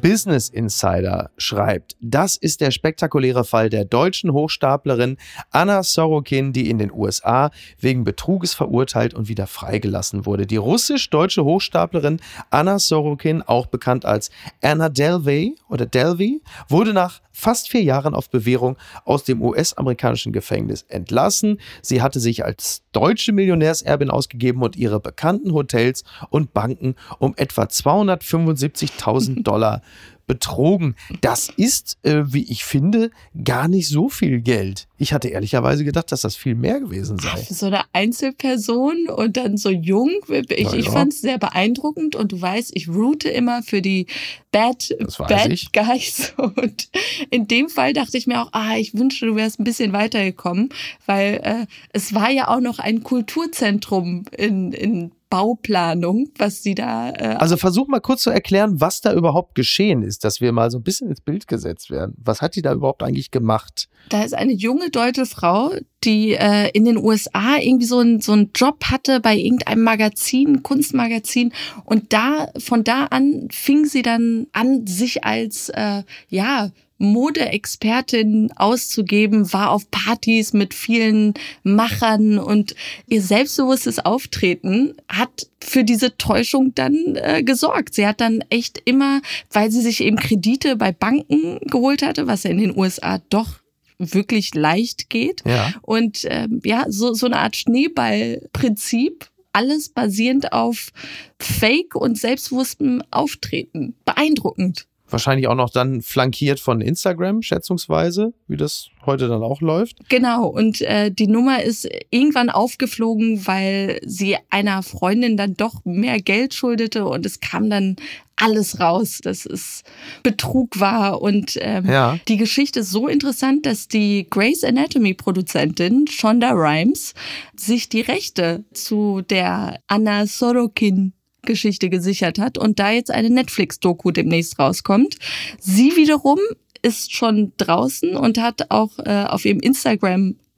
Business 0.00 0.48
Insider 0.48 1.30
schreibt, 1.36 1.96
das 2.00 2.36
ist 2.36 2.60
der 2.60 2.70
spektakuläre 2.70 3.44
Fall 3.44 3.68
der 3.68 3.84
deutschen 3.84 4.32
Hochstaplerin 4.32 5.16
Anna 5.50 5.82
Sorokin, 5.82 6.52
die 6.52 6.70
in 6.70 6.78
den 6.78 6.92
USA 6.92 7.50
wegen 7.80 8.04
Betruges 8.04 8.54
verurteilt 8.54 9.14
und 9.14 9.28
wieder 9.28 9.46
freigelassen 9.46 10.26
wurde. 10.26 10.46
Die 10.46 10.56
russisch-deutsche 10.56 11.44
Hochstaplerin 11.44 12.20
Anna 12.50 12.78
Sorokin, 12.78 13.42
auch 13.42 13.66
bekannt 13.66 14.04
als 14.04 14.30
Anna 14.62 14.88
Delvey 14.88 15.56
oder 15.68 15.86
Delvey, 15.86 16.40
wurde 16.68 16.92
nach 16.92 17.20
fast 17.38 17.70
vier 17.70 17.82
Jahren 17.82 18.14
auf 18.14 18.30
Bewährung 18.30 18.76
aus 19.04 19.22
dem 19.22 19.40
US-amerikanischen 19.40 20.32
Gefängnis 20.32 20.82
entlassen. 20.88 21.60
Sie 21.82 22.02
hatte 22.02 22.18
sich 22.18 22.44
als 22.44 22.82
deutsche 22.90 23.32
Millionärserbin 23.32 24.10
ausgegeben 24.10 24.60
und 24.62 24.74
ihre 24.74 24.98
bekannten 24.98 25.52
Hotels 25.52 26.02
und 26.30 26.52
Banken 26.52 26.96
um 27.20 27.34
etwa 27.36 27.62
275.000 27.62 29.42
Dollar 29.44 29.82
betrogen. 30.28 30.94
Das 31.20 31.48
ist, 31.56 31.98
äh, 32.04 32.22
wie 32.26 32.44
ich 32.44 32.64
finde, 32.64 33.10
gar 33.42 33.66
nicht 33.66 33.88
so 33.88 34.08
viel 34.08 34.40
Geld. 34.40 34.86
Ich 34.98 35.12
hatte 35.12 35.28
ehrlicherweise 35.28 35.84
gedacht, 35.84 36.12
dass 36.12 36.20
das 36.20 36.36
viel 36.36 36.54
mehr 36.54 36.78
gewesen 36.78 37.18
sei. 37.18 37.36
So 37.50 37.66
eine 37.66 37.82
Einzelperson 37.92 39.08
und 39.08 39.36
dann 39.36 39.56
so 39.56 39.70
jung. 39.70 40.10
Ich, 40.28 40.60
ja. 40.60 40.74
ich 40.74 40.88
fand 40.88 41.12
es 41.12 41.20
sehr 41.20 41.38
beeindruckend 41.38 42.14
und 42.14 42.30
du 42.30 42.40
weißt, 42.40 42.70
ich 42.74 42.88
route 42.88 43.28
immer 43.28 43.62
für 43.62 43.82
die 43.82 44.06
Bad, 44.50 44.94
Bad 45.18 45.52
ich. 45.52 45.72
Guys. 45.72 46.32
Und 46.38 46.88
in 47.30 47.46
dem 47.48 47.68
Fall 47.68 47.92
dachte 47.92 48.16
ich 48.16 48.26
mir 48.26 48.40
auch, 48.40 48.48
ah, 48.52 48.76
ich 48.78 48.94
wünschte, 48.94 49.26
du 49.26 49.36
wärst 49.36 49.60
ein 49.60 49.64
bisschen 49.64 49.92
weitergekommen, 49.92 50.70
weil 51.04 51.40
äh, 51.42 51.66
es 51.92 52.14
war 52.14 52.30
ja 52.30 52.48
auch 52.48 52.60
noch 52.60 52.78
ein 52.78 53.02
Kulturzentrum 53.02 54.24
in, 54.36 54.72
in 54.72 55.12
Bauplanung, 55.30 56.28
was 56.38 56.62
sie 56.62 56.74
da. 56.74 57.10
Äh 57.10 57.36
also 57.38 57.56
versuch 57.56 57.88
mal 57.88 58.00
kurz 58.00 58.22
zu 58.22 58.30
erklären, 58.30 58.80
was 58.80 59.00
da 59.00 59.12
überhaupt 59.12 59.54
geschehen 59.54 60.02
ist, 60.02 60.24
dass 60.24 60.40
wir 60.40 60.52
mal 60.52 60.70
so 60.70 60.78
ein 60.78 60.82
bisschen 60.82 61.08
ins 61.08 61.20
Bild 61.20 61.46
gesetzt 61.46 61.90
werden. 61.90 62.14
Was 62.18 62.40
hat 62.42 62.56
die 62.56 62.62
da 62.62 62.72
überhaupt 62.72 63.02
eigentlich 63.02 63.30
gemacht? 63.30 63.88
Da 64.08 64.22
ist 64.22 64.34
eine 64.34 64.52
junge 64.52 64.90
deutsche 64.90 65.26
Frau, 65.26 65.72
die 66.04 66.32
äh, 66.32 66.70
in 66.70 66.84
den 66.84 66.96
USA 66.96 67.56
irgendwie 67.58 67.86
so, 67.86 68.00
ein, 68.00 68.20
so 68.20 68.32
einen 68.32 68.50
Job 68.54 68.84
hatte 68.84 69.20
bei 69.20 69.36
irgendeinem 69.36 69.82
Magazin, 69.82 70.62
Kunstmagazin. 70.62 71.52
Und 71.84 72.12
da, 72.12 72.48
von 72.58 72.84
da 72.84 73.04
an 73.06 73.48
fing 73.50 73.84
sie 73.84 74.02
dann 74.02 74.46
an, 74.52 74.86
sich 74.86 75.24
als, 75.24 75.68
äh, 75.70 76.02
ja, 76.28 76.70
Modeexpertin 76.98 78.52
auszugeben, 78.56 79.52
war 79.52 79.70
auf 79.70 79.90
Partys 79.90 80.52
mit 80.52 80.74
vielen 80.74 81.34
Machern 81.62 82.38
und 82.38 82.74
ihr 83.06 83.22
selbstbewusstes 83.22 84.00
Auftreten 84.00 84.94
hat 85.08 85.48
für 85.60 85.84
diese 85.84 86.16
Täuschung 86.16 86.74
dann 86.74 87.16
äh, 87.16 87.42
gesorgt. 87.42 87.94
Sie 87.94 88.06
hat 88.06 88.20
dann 88.20 88.42
echt 88.50 88.82
immer, 88.84 89.20
weil 89.50 89.70
sie 89.70 89.80
sich 89.80 90.02
eben 90.02 90.16
Kredite 90.16 90.76
bei 90.76 90.92
Banken 90.92 91.58
geholt 91.62 92.02
hatte, 92.02 92.26
was 92.26 92.42
ja 92.42 92.50
in 92.50 92.58
den 92.58 92.76
USA 92.76 93.20
doch 93.30 93.60
wirklich 93.98 94.54
leicht 94.54 95.10
geht. 95.10 95.42
Ja. 95.46 95.72
Und 95.82 96.20
ähm, 96.24 96.60
ja, 96.64 96.84
so, 96.88 97.14
so 97.14 97.26
eine 97.26 97.38
Art 97.38 97.56
Schneeballprinzip 97.56 99.28
alles 99.52 99.88
basierend 99.88 100.52
auf 100.52 100.92
Fake 101.38 101.96
und 101.96 102.16
selbstbewusstem 102.16 103.02
Auftreten. 103.10 103.94
Beeindruckend. 104.04 104.86
Wahrscheinlich 105.10 105.48
auch 105.48 105.54
noch 105.54 105.70
dann 105.70 106.02
flankiert 106.02 106.60
von 106.60 106.80
Instagram, 106.80 107.42
schätzungsweise, 107.42 108.32
wie 108.46 108.56
das 108.56 108.88
heute 109.06 109.28
dann 109.28 109.42
auch 109.42 109.60
läuft. 109.60 110.08
Genau, 110.08 110.46
und 110.46 110.82
äh, 110.82 111.10
die 111.10 111.26
Nummer 111.26 111.62
ist 111.62 111.88
irgendwann 112.10 112.50
aufgeflogen, 112.50 113.46
weil 113.46 114.00
sie 114.04 114.36
einer 114.50 114.82
Freundin 114.82 115.36
dann 115.36 115.54
doch 115.54 115.84
mehr 115.84 116.20
Geld 116.20 116.54
schuldete 116.54 117.06
und 117.06 117.24
es 117.24 117.40
kam 117.40 117.70
dann 117.70 117.96
alles 118.40 118.80
raus, 118.80 119.18
dass 119.22 119.46
es 119.46 119.82
Betrug 120.22 120.80
war. 120.80 121.20
Und 121.22 121.58
ähm, 121.60 121.86
ja. 121.86 122.18
die 122.28 122.36
Geschichte 122.36 122.80
ist 122.80 122.90
so 122.90 123.08
interessant, 123.08 123.66
dass 123.66 123.88
die 123.88 124.26
Grey's 124.30 124.64
Anatomy-Produzentin 124.64 126.06
Shonda 126.06 126.52
Rhimes 126.52 127.14
sich 127.56 127.88
die 127.88 128.00
Rechte 128.00 128.64
zu 128.72 129.22
der 129.22 129.80
Anna 129.88 130.26
Sorokin 130.26 131.12
Geschichte 131.48 131.90
gesichert 131.90 132.38
hat 132.38 132.56
und 132.58 132.78
da 132.78 132.92
jetzt 132.92 133.10
eine 133.10 133.30
Netflix-Doku 133.30 134.12
demnächst 134.12 134.58
rauskommt. 134.58 135.16
Sie 135.58 135.96
wiederum 135.96 136.38
ist 136.82 137.12
schon 137.12 137.52
draußen 137.56 138.16
und 138.16 138.38
hat 138.38 138.70
auch 138.70 138.98
äh, 138.98 139.24
auf 139.24 139.44
ihrem 139.44 139.58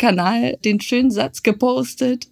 Instagram-Kanal 0.00 0.56
den 0.64 0.80
schönen 0.80 1.10
Satz 1.10 1.42
gepostet. 1.42 2.28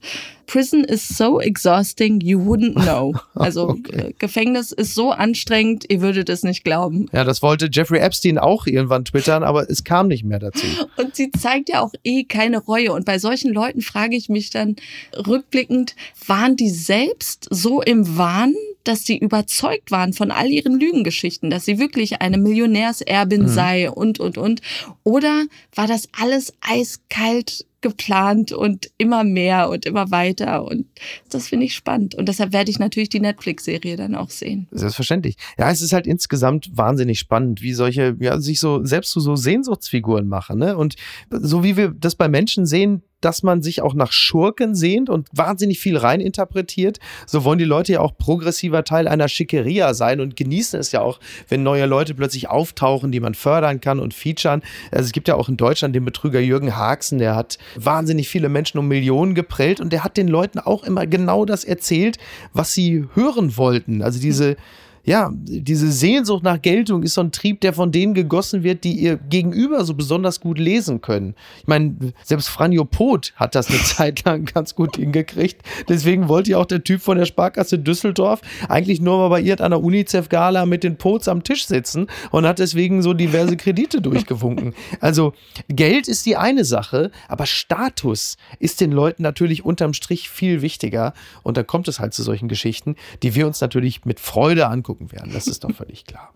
Prison 0.46 0.82
is 0.84 1.06
so 1.06 1.40
exhausting, 1.40 2.20
you 2.20 2.40
wouldn't 2.40 2.74
know. 2.74 3.14
Also 3.34 3.68
okay. 3.68 4.08
Äh, 4.08 4.12
Gefängnis 4.18 4.72
ist 4.72 4.94
so 4.94 5.12
anstrengend, 5.12 5.84
ihr 5.88 6.00
würdet 6.00 6.28
es 6.30 6.42
nicht 6.42 6.64
glauben. 6.64 7.06
Ja, 7.12 7.22
das 7.22 7.42
wollte 7.42 7.68
Jeffrey 7.70 8.00
Epstein 8.00 8.38
auch 8.38 8.66
irgendwann 8.66 9.04
twittern, 9.04 9.42
aber 9.42 9.68
es 9.70 9.84
kam 9.84 10.08
nicht 10.08 10.24
mehr 10.24 10.38
dazu. 10.38 10.66
Und 10.96 11.14
sie 11.14 11.30
zeigt 11.30 11.68
ja 11.68 11.82
auch 11.82 11.92
eh 12.02 12.24
keine 12.24 12.58
Reue. 12.58 12.92
Und 12.92 13.04
bei 13.04 13.18
solchen 13.18 13.52
Leuten 13.52 13.82
frage 13.82 14.16
ich 14.16 14.28
mich 14.28 14.50
dann 14.50 14.76
rückblickend, 15.14 15.94
waren 16.26 16.56
die 16.56 16.70
selbst 16.70 17.46
so 17.50 17.82
im 17.82 18.16
Wahn, 18.16 18.54
dass 18.88 19.04
sie 19.04 19.18
überzeugt 19.18 19.90
waren 19.90 20.14
von 20.14 20.30
all 20.30 20.48
ihren 20.48 20.80
Lügengeschichten, 20.80 21.50
dass 21.50 21.66
sie 21.66 21.78
wirklich 21.78 22.22
eine 22.22 22.38
Millionärserbin 22.38 23.42
mhm. 23.42 23.48
sei 23.48 23.90
und, 23.90 24.18
und, 24.18 24.38
und. 24.38 24.62
Oder 25.04 25.44
war 25.74 25.86
das 25.86 26.08
alles 26.12 26.54
eiskalt 26.60 27.66
geplant 27.80 28.50
und 28.50 28.90
immer 28.98 29.22
mehr 29.22 29.68
und 29.68 29.86
immer 29.86 30.10
weiter. 30.10 30.64
Und 30.64 30.86
das 31.30 31.48
finde 31.48 31.66
ich 31.66 31.74
spannend. 31.74 32.14
Und 32.14 32.28
deshalb 32.28 32.52
werde 32.52 32.70
ich 32.70 32.78
natürlich 32.78 33.08
die 33.08 33.20
Netflix-Serie 33.20 33.96
dann 33.96 34.14
auch 34.14 34.30
sehen. 34.30 34.66
Selbstverständlich. 34.72 35.36
Ja, 35.58 35.70
es 35.70 35.80
ist 35.80 35.92
halt 35.92 36.06
insgesamt 36.06 36.70
wahnsinnig 36.76 37.18
spannend, 37.18 37.62
wie 37.62 37.74
solche, 37.74 38.16
ja, 38.18 38.40
sich 38.40 38.58
so 38.58 38.84
selbst 38.84 39.12
zu 39.12 39.20
so 39.20 39.36
Sehnsuchtsfiguren 39.36 40.28
machen. 40.28 40.58
Ne? 40.58 40.76
Und 40.76 40.96
so 41.30 41.62
wie 41.62 41.76
wir 41.76 41.90
das 41.90 42.16
bei 42.16 42.28
Menschen 42.28 42.66
sehen, 42.66 43.02
dass 43.20 43.42
man 43.42 43.62
sich 43.62 43.82
auch 43.82 43.94
nach 43.94 44.12
Schurken 44.12 44.74
sehnt 44.74 45.10
und 45.10 45.28
wahnsinnig 45.32 45.78
viel 45.80 45.96
reininterpretiert. 45.96 46.98
So 47.26 47.44
wollen 47.44 47.58
die 47.58 47.64
Leute 47.64 47.94
ja 47.94 48.00
auch 48.00 48.16
progressiver 48.16 48.84
Teil 48.84 49.08
einer 49.08 49.28
Schickeria 49.28 49.94
sein 49.94 50.20
und 50.20 50.36
genießen 50.36 50.78
es 50.78 50.92
ja 50.92 51.00
auch, 51.00 51.20
wenn 51.48 51.62
neue 51.62 51.86
Leute 51.86 52.14
plötzlich 52.14 52.48
auftauchen, 52.48 53.12
die 53.12 53.20
man 53.20 53.34
fördern 53.34 53.80
kann 53.80 54.00
und 54.00 54.14
featuren. 54.14 54.62
Also 54.90 55.06
es 55.06 55.12
gibt 55.12 55.28
ja 55.28 55.34
auch 55.34 55.48
in 55.48 55.56
Deutschland 55.56 55.94
den 55.94 56.04
Betrüger 56.04 56.40
Jürgen 56.40 56.76
Haxen, 56.76 57.18
der 57.18 57.34
hat 57.34 57.58
wahnsinnig 57.76 58.28
viele 58.28 58.48
Menschen 58.48 58.78
um 58.78 58.88
Millionen 58.88 59.34
geprellt 59.34 59.80
und 59.80 59.92
der 59.92 60.04
hat 60.04 60.16
den 60.16 60.28
Leuten 60.28 60.58
auch 60.58 60.84
immer 60.84 61.06
genau 61.06 61.44
das 61.44 61.64
erzählt, 61.64 62.18
was 62.52 62.72
sie 62.72 63.06
hören 63.14 63.56
wollten. 63.56 64.02
Also 64.02 64.20
diese 64.20 64.56
ja, 65.04 65.30
diese 65.32 65.90
Sehnsucht 65.90 66.42
nach 66.42 66.60
Geltung 66.60 67.02
ist 67.02 67.14
so 67.14 67.22
ein 67.22 67.32
Trieb, 67.32 67.60
der 67.60 67.72
von 67.72 67.92
denen 67.92 68.14
gegossen 68.14 68.62
wird, 68.62 68.84
die 68.84 68.92
ihr 68.92 69.16
Gegenüber 69.16 69.84
so 69.84 69.94
besonders 69.94 70.40
gut 70.40 70.58
lesen 70.58 71.00
können. 71.00 71.34
Ich 71.60 71.66
meine, 71.66 71.96
selbst 72.24 72.48
Franjo 72.48 72.84
Pot 72.84 73.32
hat 73.36 73.54
das 73.54 73.70
eine 73.70 73.78
Zeit 73.84 74.24
lang 74.24 74.44
ganz 74.44 74.74
gut 74.74 74.96
hingekriegt. 74.96 75.62
Deswegen 75.88 76.28
wollte 76.28 76.50
ja 76.50 76.58
auch 76.58 76.66
der 76.66 76.84
Typ 76.84 77.00
von 77.00 77.16
der 77.16 77.24
Sparkasse 77.24 77.78
Düsseldorf 77.78 78.40
eigentlich 78.68 79.00
nur 79.00 79.16
mal 79.16 79.28
bei 79.28 79.40
ihr 79.40 79.58
an 79.60 79.70
der 79.70 79.82
UNICEF-Gala 79.82 80.66
mit 80.66 80.84
den 80.84 80.96
Pots 80.96 81.28
am 81.28 81.42
Tisch 81.42 81.66
sitzen 81.66 82.08
und 82.30 82.46
hat 82.46 82.58
deswegen 82.58 83.00
so 83.00 83.14
diverse 83.14 83.56
Kredite 83.56 84.00
durchgewunken. 84.02 84.74
Also 85.00 85.32
Geld 85.68 86.06
ist 86.06 86.26
die 86.26 86.36
eine 86.36 86.64
Sache, 86.64 87.10
aber 87.28 87.46
Status 87.46 88.36
ist 88.58 88.80
den 88.80 88.92
Leuten 88.92 89.22
natürlich 89.22 89.64
unterm 89.64 89.94
Strich 89.94 90.28
viel 90.28 90.60
wichtiger. 90.60 91.14
Und 91.42 91.56
da 91.56 91.62
kommt 91.62 91.88
es 91.88 91.98
halt 91.98 92.12
zu 92.12 92.22
solchen 92.22 92.48
Geschichten, 92.48 92.96
die 93.22 93.34
wir 93.34 93.46
uns 93.46 93.60
natürlich 93.60 94.04
mit 94.04 94.20
Freude 94.20 94.68
angucken 94.68 94.87
gucken 94.88 95.12
werden. 95.12 95.30
Das 95.34 95.46
ist 95.46 95.64
doch 95.64 95.70
völlig 95.70 96.06
klar. 96.06 96.32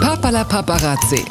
Papala 0.00 0.44
Paparazzi. 0.44 1.22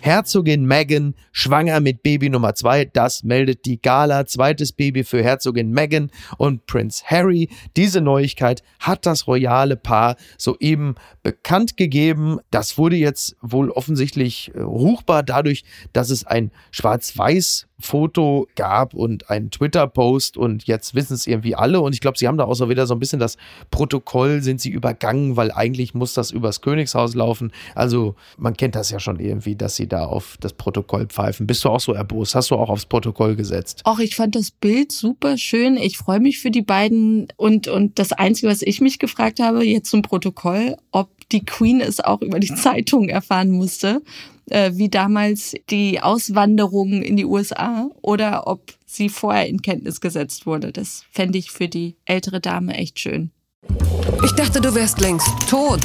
Herzogin 0.00 0.64
Meghan 0.64 1.14
schwanger 1.30 1.80
mit 1.80 2.02
Baby 2.02 2.30
Nummer 2.30 2.54
zwei. 2.54 2.86
Das 2.86 3.22
meldet 3.22 3.66
die 3.66 3.82
Gala. 3.82 4.24
Zweites 4.24 4.72
Baby 4.72 5.04
für 5.04 5.22
Herzogin 5.22 5.72
Meghan 5.72 6.10
und 6.38 6.64
Prinz 6.64 7.04
Harry. 7.04 7.50
Diese 7.76 8.00
Neuigkeit 8.00 8.62
hat 8.80 9.04
das 9.04 9.26
royale 9.26 9.76
Paar 9.76 10.16
soeben 10.38 10.94
bekannt 11.22 11.76
gegeben. 11.76 12.38
Das 12.50 12.78
wurde 12.78 12.96
jetzt 12.96 13.36
wohl 13.42 13.70
offensichtlich 13.70 14.52
äh, 14.54 14.62
ruchbar 14.62 15.22
dadurch, 15.22 15.64
dass 15.92 16.08
es 16.08 16.26
ein 16.26 16.50
schwarz-weiß 16.70 17.67
Foto 17.80 18.48
gab 18.56 18.92
und 18.92 19.30
einen 19.30 19.50
Twitter-Post 19.50 20.36
und 20.36 20.64
jetzt 20.64 20.94
wissen 20.94 21.14
es 21.14 21.26
irgendwie 21.26 21.54
alle. 21.54 21.80
Und 21.80 21.92
ich 21.92 22.00
glaube, 22.00 22.18
sie 22.18 22.26
haben 22.26 22.36
da 22.36 22.44
auch 22.44 22.54
so 22.54 22.68
wieder 22.68 22.86
so 22.86 22.94
ein 22.94 22.98
bisschen 22.98 23.20
das 23.20 23.36
Protokoll, 23.70 24.42
sind 24.42 24.60
sie 24.60 24.70
übergangen, 24.70 25.36
weil 25.36 25.52
eigentlich 25.52 25.94
muss 25.94 26.12
das 26.12 26.32
übers 26.32 26.60
Königshaus 26.60 27.14
laufen. 27.14 27.52
Also 27.74 28.16
man 28.36 28.56
kennt 28.56 28.74
das 28.74 28.90
ja 28.90 28.98
schon 28.98 29.20
irgendwie, 29.20 29.54
dass 29.54 29.76
sie 29.76 29.86
da 29.86 30.06
auf 30.06 30.36
das 30.40 30.54
Protokoll 30.54 31.06
pfeifen. 31.06 31.46
Bist 31.46 31.64
du 31.64 31.68
auch 31.68 31.80
so 31.80 31.92
erbost? 31.92 32.34
Hast 32.34 32.50
du 32.50 32.56
auch 32.56 32.68
aufs 32.68 32.86
Protokoll 32.86 33.36
gesetzt? 33.36 33.82
Auch 33.84 34.00
ich 34.00 34.16
fand 34.16 34.34
das 34.34 34.50
Bild 34.50 34.90
super 34.90 35.38
schön. 35.38 35.76
Ich 35.76 35.98
freue 35.98 36.20
mich 36.20 36.40
für 36.40 36.50
die 36.50 36.62
beiden. 36.62 37.28
Und, 37.36 37.68
und 37.68 37.98
das 37.98 38.12
Einzige, 38.12 38.48
was 38.48 38.62
ich 38.62 38.80
mich 38.80 38.98
gefragt 38.98 39.38
habe, 39.38 39.64
jetzt 39.64 39.90
zum 39.90 40.02
Protokoll, 40.02 40.76
ob 40.90 41.10
die 41.32 41.44
Queen 41.44 41.80
es 41.80 42.00
auch 42.00 42.22
über 42.22 42.40
die 42.40 42.54
Zeitung 42.54 43.08
erfahren 43.08 43.50
musste 43.50 44.02
äh, 44.50 44.72
wie 44.74 44.88
damals 44.88 45.54
die 45.70 46.00
Auswanderung 46.00 47.02
in 47.02 47.16
die 47.16 47.24
USA 47.24 47.90
oder 48.02 48.46
ob 48.46 48.72
sie 48.86 49.08
vorher 49.08 49.46
in 49.46 49.62
Kenntnis 49.62 50.00
gesetzt 50.00 50.46
wurde. 50.46 50.72
Das 50.72 51.04
fände 51.10 51.38
ich 51.38 51.50
für 51.50 51.68
die 51.68 51.96
ältere 52.04 52.40
Dame 52.40 52.74
echt 52.74 52.98
schön. 52.98 53.30
Ich 54.24 54.32
dachte, 54.32 54.60
du 54.60 54.74
wärst 54.74 55.00
längst 55.00 55.28
tot. 55.48 55.82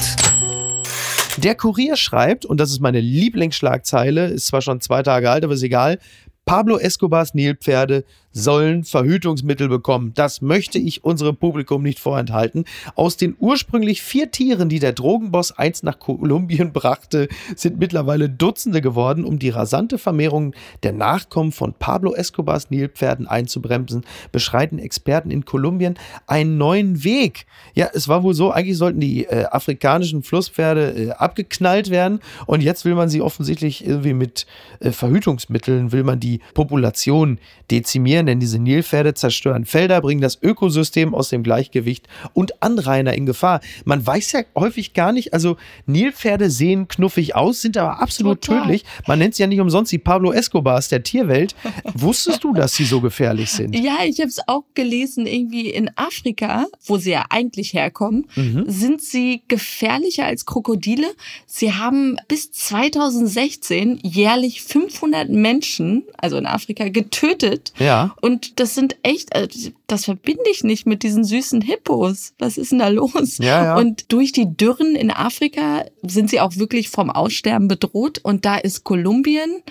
Der 1.37 1.55
Kurier 1.55 1.95
schreibt, 1.95 2.45
und 2.45 2.59
das 2.59 2.71
ist 2.71 2.79
meine 2.79 2.99
Lieblingsschlagzeile, 2.99 4.27
ist 4.27 4.47
zwar 4.47 4.61
schon 4.61 4.81
zwei 4.81 5.01
Tage 5.01 5.29
alt, 5.29 5.43
aber 5.43 5.53
ist 5.53 5.63
egal. 5.63 5.99
Pablo 6.45 6.77
Escobars 6.77 7.33
Nilpferde 7.33 8.03
sollen 8.33 8.83
Verhütungsmittel 8.83 9.69
bekommen. 9.69 10.11
Das 10.15 10.41
möchte 10.41 10.79
ich 10.79 11.03
unserem 11.03 11.37
Publikum 11.37 11.83
nicht 11.83 11.99
vorenthalten. 11.99 12.65
Aus 12.95 13.15
den 13.15 13.35
ursprünglich 13.39 14.01
vier 14.01 14.31
Tieren, 14.31 14.67
die 14.67 14.79
der 14.79 14.93
Drogenboss 14.93 15.51
einst 15.51 15.83
nach 15.83 15.99
Kolumbien 15.99 16.73
brachte, 16.73 17.29
sind 17.55 17.79
mittlerweile 17.79 18.29
Dutzende 18.29 18.81
geworden. 18.81 19.23
Um 19.23 19.39
die 19.39 19.49
rasante 19.49 19.97
Vermehrung 19.97 20.53
der 20.81 20.93
Nachkommen 20.93 21.51
von 21.51 21.73
Pablo 21.73 22.13
Escobars 22.13 22.69
Nilpferden 22.71 23.27
einzubremsen, 23.27 24.03
beschreiten 24.31 24.79
Experten 24.79 25.31
in 25.31 25.45
Kolumbien 25.45 25.95
einen 26.27 26.57
neuen 26.57 27.03
Weg. 27.03 27.45
Ja, 27.75 27.89
es 27.93 28.07
war 28.07 28.23
wohl 28.23 28.33
so, 28.33 28.51
eigentlich 28.51 28.77
sollten 28.77 28.99
die 28.99 29.25
äh, 29.25 29.45
afrikanischen 29.45 30.23
Flusspferde 30.23 30.91
äh, 30.91 31.09
abgeknallt 31.11 31.89
werden 31.89 32.19
und 32.45 32.61
jetzt 32.61 32.85
will 32.85 32.95
man 32.95 33.09
sie 33.09 33.21
offensichtlich 33.21 33.85
irgendwie 33.85 34.13
mit 34.13 34.45
äh, 34.79 34.91
Verhütungsmitteln, 34.91 35.91
will 35.91 36.03
man 36.03 36.19
die 36.19 36.39
Population 36.53 37.39
dezimieren, 37.71 38.22
denn 38.25 38.39
diese 38.39 38.59
Nilpferde 38.59 39.13
zerstören 39.13 39.65
Felder, 39.65 40.01
bringen 40.01 40.21
das 40.21 40.37
Ökosystem 40.41 41.13
aus 41.15 41.29
dem 41.29 41.43
Gleichgewicht 41.43 42.07
und 42.33 42.61
Anrainer 42.63 43.13
in 43.13 43.25
Gefahr. 43.25 43.61
Man 43.85 44.05
weiß 44.05 44.31
ja 44.33 44.41
häufig 44.55 44.93
gar 44.93 45.11
nicht, 45.11 45.33
also 45.33 45.57
Nilpferde 45.85 46.49
sehen 46.49 46.87
knuffig 46.87 47.35
aus, 47.35 47.61
sind 47.61 47.77
aber 47.77 47.99
absolut 48.01 48.41
Total. 48.41 48.61
tödlich. 48.63 48.83
Man 49.07 49.19
nennt 49.19 49.35
sie 49.35 49.43
ja 49.43 49.47
nicht 49.47 49.59
umsonst 49.59 49.91
die 49.91 49.97
Pablo 49.99 50.31
Escobars 50.31 50.89
der 50.89 51.03
Tierwelt. 51.03 51.55
Wusstest 51.93 52.43
du, 52.43 52.53
dass 52.53 52.73
sie 52.75 52.85
so 52.85 53.01
gefährlich 53.01 53.49
sind? 53.51 53.75
Ja, 53.75 53.97
ich 54.05 54.19
habe 54.19 54.29
es 54.29 54.39
auch 54.47 54.63
gelesen, 54.73 55.25
irgendwie 55.27 55.69
in 55.69 55.89
Afrika, 55.95 56.65
wo 56.85 56.97
sie 56.97 57.11
ja 57.11 57.25
eigentlich 57.29 57.73
herkommen, 57.73 58.27
Mhm. 58.35 58.65
sind 58.67 59.01
sie 59.01 59.43
gefährlicher 59.47 60.25
als 60.25 60.45
Krokodile. 60.45 61.07
Sie 61.45 61.73
haben 61.73 62.17
bis 62.27 62.51
2016 62.51 63.99
jährlich 64.03 64.61
500 64.63 65.29
Menschen, 65.29 66.03
also 66.17 66.37
in 66.37 66.45
Afrika, 66.45 66.89
getötet. 66.89 67.73
Ja. 67.79 68.12
Und 68.21 68.59
das 68.59 68.75
sind 68.75 68.97
echt, 69.03 69.35
also 69.35 69.69
das 69.87 70.05
verbinde 70.05 70.43
ich 70.51 70.63
nicht 70.63 70.85
mit 70.85 71.03
diesen 71.03 71.23
süßen 71.23 71.61
Hippos. 71.61 72.33
Was 72.39 72.57
ist 72.57 72.71
denn 72.71 72.79
da 72.79 72.87
los? 72.87 73.37
Ja, 73.39 73.63
ja. 73.63 73.77
Und 73.77 74.11
durch 74.11 74.31
die 74.31 74.55
Dürren 74.55 74.95
in 74.95 75.11
Afrika 75.11 75.85
sind 76.01 76.29
sie 76.29 76.39
auch 76.39 76.57
wirklich 76.57 76.89
vom 76.89 77.09
Aussterben 77.09 77.67
bedroht. 77.67 78.19
Und 78.23 78.45
da 78.45 78.57
ist 78.57 78.83
Kolumbien 78.83 79.63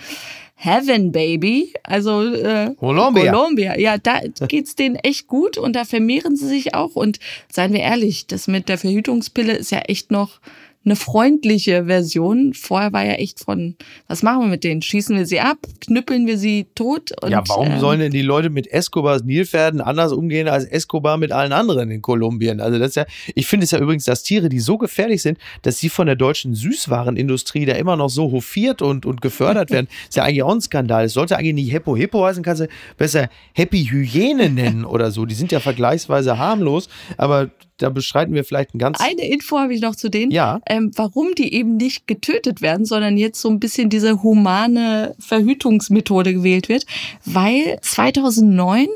Heaven 0.65 1.11
Baby, 1.11 1.73
also 1.83 2.23
äh, 2.23 2.73
Colombia. 2.77 3.33
Colombia. 3.33 3.79
Ja, 3.81 3.99
da 3.99 4.21
geht's 4.47 4.77
denen 4.77 4.95
echt 4.95 5.27
gut 5.27 5.59
und 5.59 5.75
da 5.75 5.85
vermehren 5.85 6.37
sie 6.37 6.47
sich 6.47 6.73
auch. 6.73 6.95
Und 6.95 7.19
seien 7.51 7.73
wir 7.73 7.81
ehrlich, 7.81 8.29
das 8.29 8.47
mit 8.47 8.69
der 8.69 8.79
Verhütungspille 8.79 9.55
ist 9.55 9.73
ja 9.73 9.81
echt 9.81 10.13
noch 10.13 10.39
eine 10.85 10.97
freundliche 10.97 11.87
Version. 11.87 12.55
Vorher 12.55 12.93
war 12.93 13.05
ja 13.05 13.13
echt 13.13 13.41
von, 13.41 13.77
was 14.09 14.23
machen 14.23 14.43
wir 14.43 14.49
mit 14.49 14.65
denen? 14.65 14.83
Schießen 14.83 15.17
wir 15.17 15.27
sie 15.27 15.41
ab? 15.41 15.59
Knüppeln 15.81 16.27
wir 16.27 16.39
sie 16.39 16.67
tot? 16.75 17.13
Und, 17.23 17.31
ja, 17.31 17.43
warum 17.47 17.69
ähm, 17.69 17.81
sollen 17.81 18.01
denn 18.01 18.13
die 18.13 18.23
Leute 18.23 18.51
mit 18.51 18.67
Escobars 18.67 19.23
Nilpferden 19.23 19.81
anders 19.81 20.13
umgehen 20.13 20.49
als 20.49 20.65
Escobar 20.65 21.19
mit 21.19 21.31
allen 21.33 21.53
anderen 21.53 21.91
in 21.91 22.03
Kolumbien? 22.03 22.61
Also 22.61 22.79
das 22.79 22.89
ist 22.91 22.97
ja, 22.97 23.05
ich 23.35 23.47
finde 23.47 23.65
es 23.65 23.71
ja 23.71 23.79
übrigens, 23.79 24.05
dass 24.05 24.23
Tiere, 24.23 24.49
die 24.49 24.61
so 24.61 24.79
gefährlich 24.79 25.23
sind, 25.23 25.39
dass 25.63 25.79
sie 25.79 25.89
von 25.89 26.07
der 26.07 26.17
deutschen 26.17 26.55
Süßwarenindustrie 26.55 27.65
da 27.65 27.75
immer 27.75 27.97
noch 27.97 28.11
so 28.11 28.33
hofiert 28.33 28.83
und, 28.83 29.07
und 29.07 29.21
gefördert 29.21 29.71
werden, 29.71 29.89
ist 30.09 30.17
ja 30.17 30.25
eigentlich 30.25 30.43
auch 30.43 30.55
ein 30.55 30.61
Skandal. 30.61 31.05
Es 31.05 31.13
sollte 31.13 31.37
eigentlich 31.37 31.55
nicht 31.55 31.73
Heppo 31.73 31.97
Hippo 31.97 32.25
heißen, 32.25 32.43
kannst 32.43 32.63
du 32.63 32.69
besser 32.97 33.29
Happy 33.55 33.85
Hyäne 33.85 34.51
nennen 34.51 34.85
oder 34.85 35.11
so. 35.11 35.27
Die 35.27 35.35
sind 35.35 35.53
ja 35.53 35.61
vergleichsweise 35.61 36.39
harmlos, 36.39 36.89
aber 37.17 37.51
da 37.83 37.91
beschreiten 37.91 38.35
wir 38.35 38.45
vielleicht 38.45 38.75
ein 38.75 38.79
ganz. 38.79 39.01
Eine 39.01 39.29
Info 39.29 39.59
habe 39.59 39.75
ich 39.75 39.81
noch 39.81 39.97
zu 39.97 40.09
denen. 40.09 40.31
Ja. 40.31 40.61
Ähm, 40.67 40.91
warum 40.95 41.35
die 41.35 41.53
eben 41.55 41.77
nicht 41.77 42.07
getötet 42.07 42.63
werden, 42.63 42.87
sondern 42.87 43.17
jetzt 43.17 43.41
so 43.41 43.49
ein 43.49 43.61
bisschen 43.61 43.91
diese 43.91 44.23
humane 44.23 45.15
Verhütungsmethode 45.19 46.35
gewählt 46.35 46.69
wird. 46.69 46.87
Weil 47.25 47.79
2009 47.83 48.87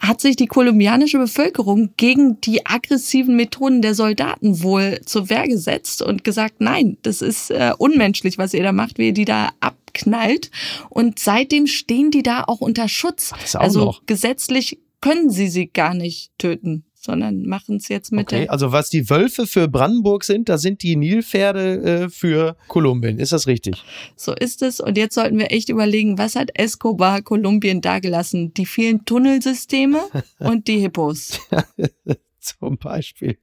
hat 0.00 0.20
sich 0.20 0.34
die 0.34 0.46
kolumbianische 0.46 1.18
Bevölkerung 1.18 1.90
gegen 1.98 2.40
die 2.40 2.64
aggressiven 2.64 3.36
Methoden 3.36 3.82
der 3.82 3.94
Soldaten 3.94 4.62
wohl 4.62 5.00
zur 5.04 5.28
Wehr 5.28 5.46
gesetzt 5.46 6.00
und 6.00 6.24
gesagt, 6.24 6.56
nein, 6.60 6.96
das 7.02 7.20
ist 7.20 7.50
äh, 7.50 7.72
unmenschlich, 7.76 8.38
was 8.38 8.54
ihr 8.54 8.62
da 8.62 8.72
macht, 8.72 8.98
wie 8.98 9.08
ihr 9.08 9.12
die 9.12 9.26
da 9.26 9.50
abknallt. 9.60 10.50
Und 10.88 11.18
seitdem 11.18 11.66
stehen 11.66 12.10
die 12.10 12.22
da 12.22 12.44
auch 12.44 12.62
unter 12.62 12.88
Schutz. 12.88 13.32
das 13.40 13.56
auch 13.56 13.60
also 13.60 13.84
noch. 13.84 14.06
gesetzlich 14.06 14.78
können 15.02 15.30
sie 15.30 15.48
sie 15.48 15.66
gar 15.66 15.94
nicht 15.94 16.30
töten, 16.38 16.84
sondern 17.00 17.46
machen 17.46 17.76
es 17.76 17.88
jetzt 17.88 18.12
mit 18.12 18.26
Okay, 18.26 18.42
der 18.42 18.52
also 18.52 18.72
was 18.72 18.90
die 18.90 19.08
Wölfe 19.08 19.46
für 19.46 19.68
Brandenburg 19.68 20.22
sind, 20.22 20.48
da 20.48 20.58
sind 20.58 20.82
die 20.82 20.96
Nilpferde 20.96 21.82
äh, 21.82 22.08
für 22.10 22.56
Kolumbien. 22.68 23.18
Ist 23.18 23.32
das 23.32 23.46
richtig? 23.46 23.82
So 24.16 24.34
ist 24.34 24.60
es. 24.60 24.80
Und 24.80 24.98
jetzt 24.98 25.14
sollten 25.14 25.38
wir 25.38 25.50
echt 25.50 25.70
überlegen, 25.70 26.18
was 26.18 26.36
hat 26.36 26.50
Escobar 26.54 27.22
Kolumbien 27.22 27.80
dagelassen? 27.80 28.52
Die 28.52 28.66
vielen 28.66 29.04
Tunnelsysteme 29.06 30.00
und 30.38 30.68
die 30.68 30.78
Hippos. 30.78 31.40
Zum 32.40 32.76
Beispiel. 32.76 33.38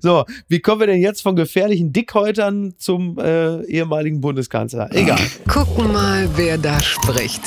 So, 0.00 0.24
wie 0.48 0.60
kommen 0.60 0.80
wir 0.80 0.86
denn 0.86 1.00
jetzt 1.00 1.22
von 1.22 1.34
gefährlichen 1.34 1.92
Dickhäutern 1.92 2.74
zum 2.76 3.18
äh, 3.18 3.64
ehemaligen 3.64 4.20
Bundeskanzler? 4.20 4.90
Egal. 4.92 5.18
Gucken 5.48 5.92
mal, 5.92 6.28
wer 6.36 6.58
da 6.58 6.80
spricht. 6.80 7.42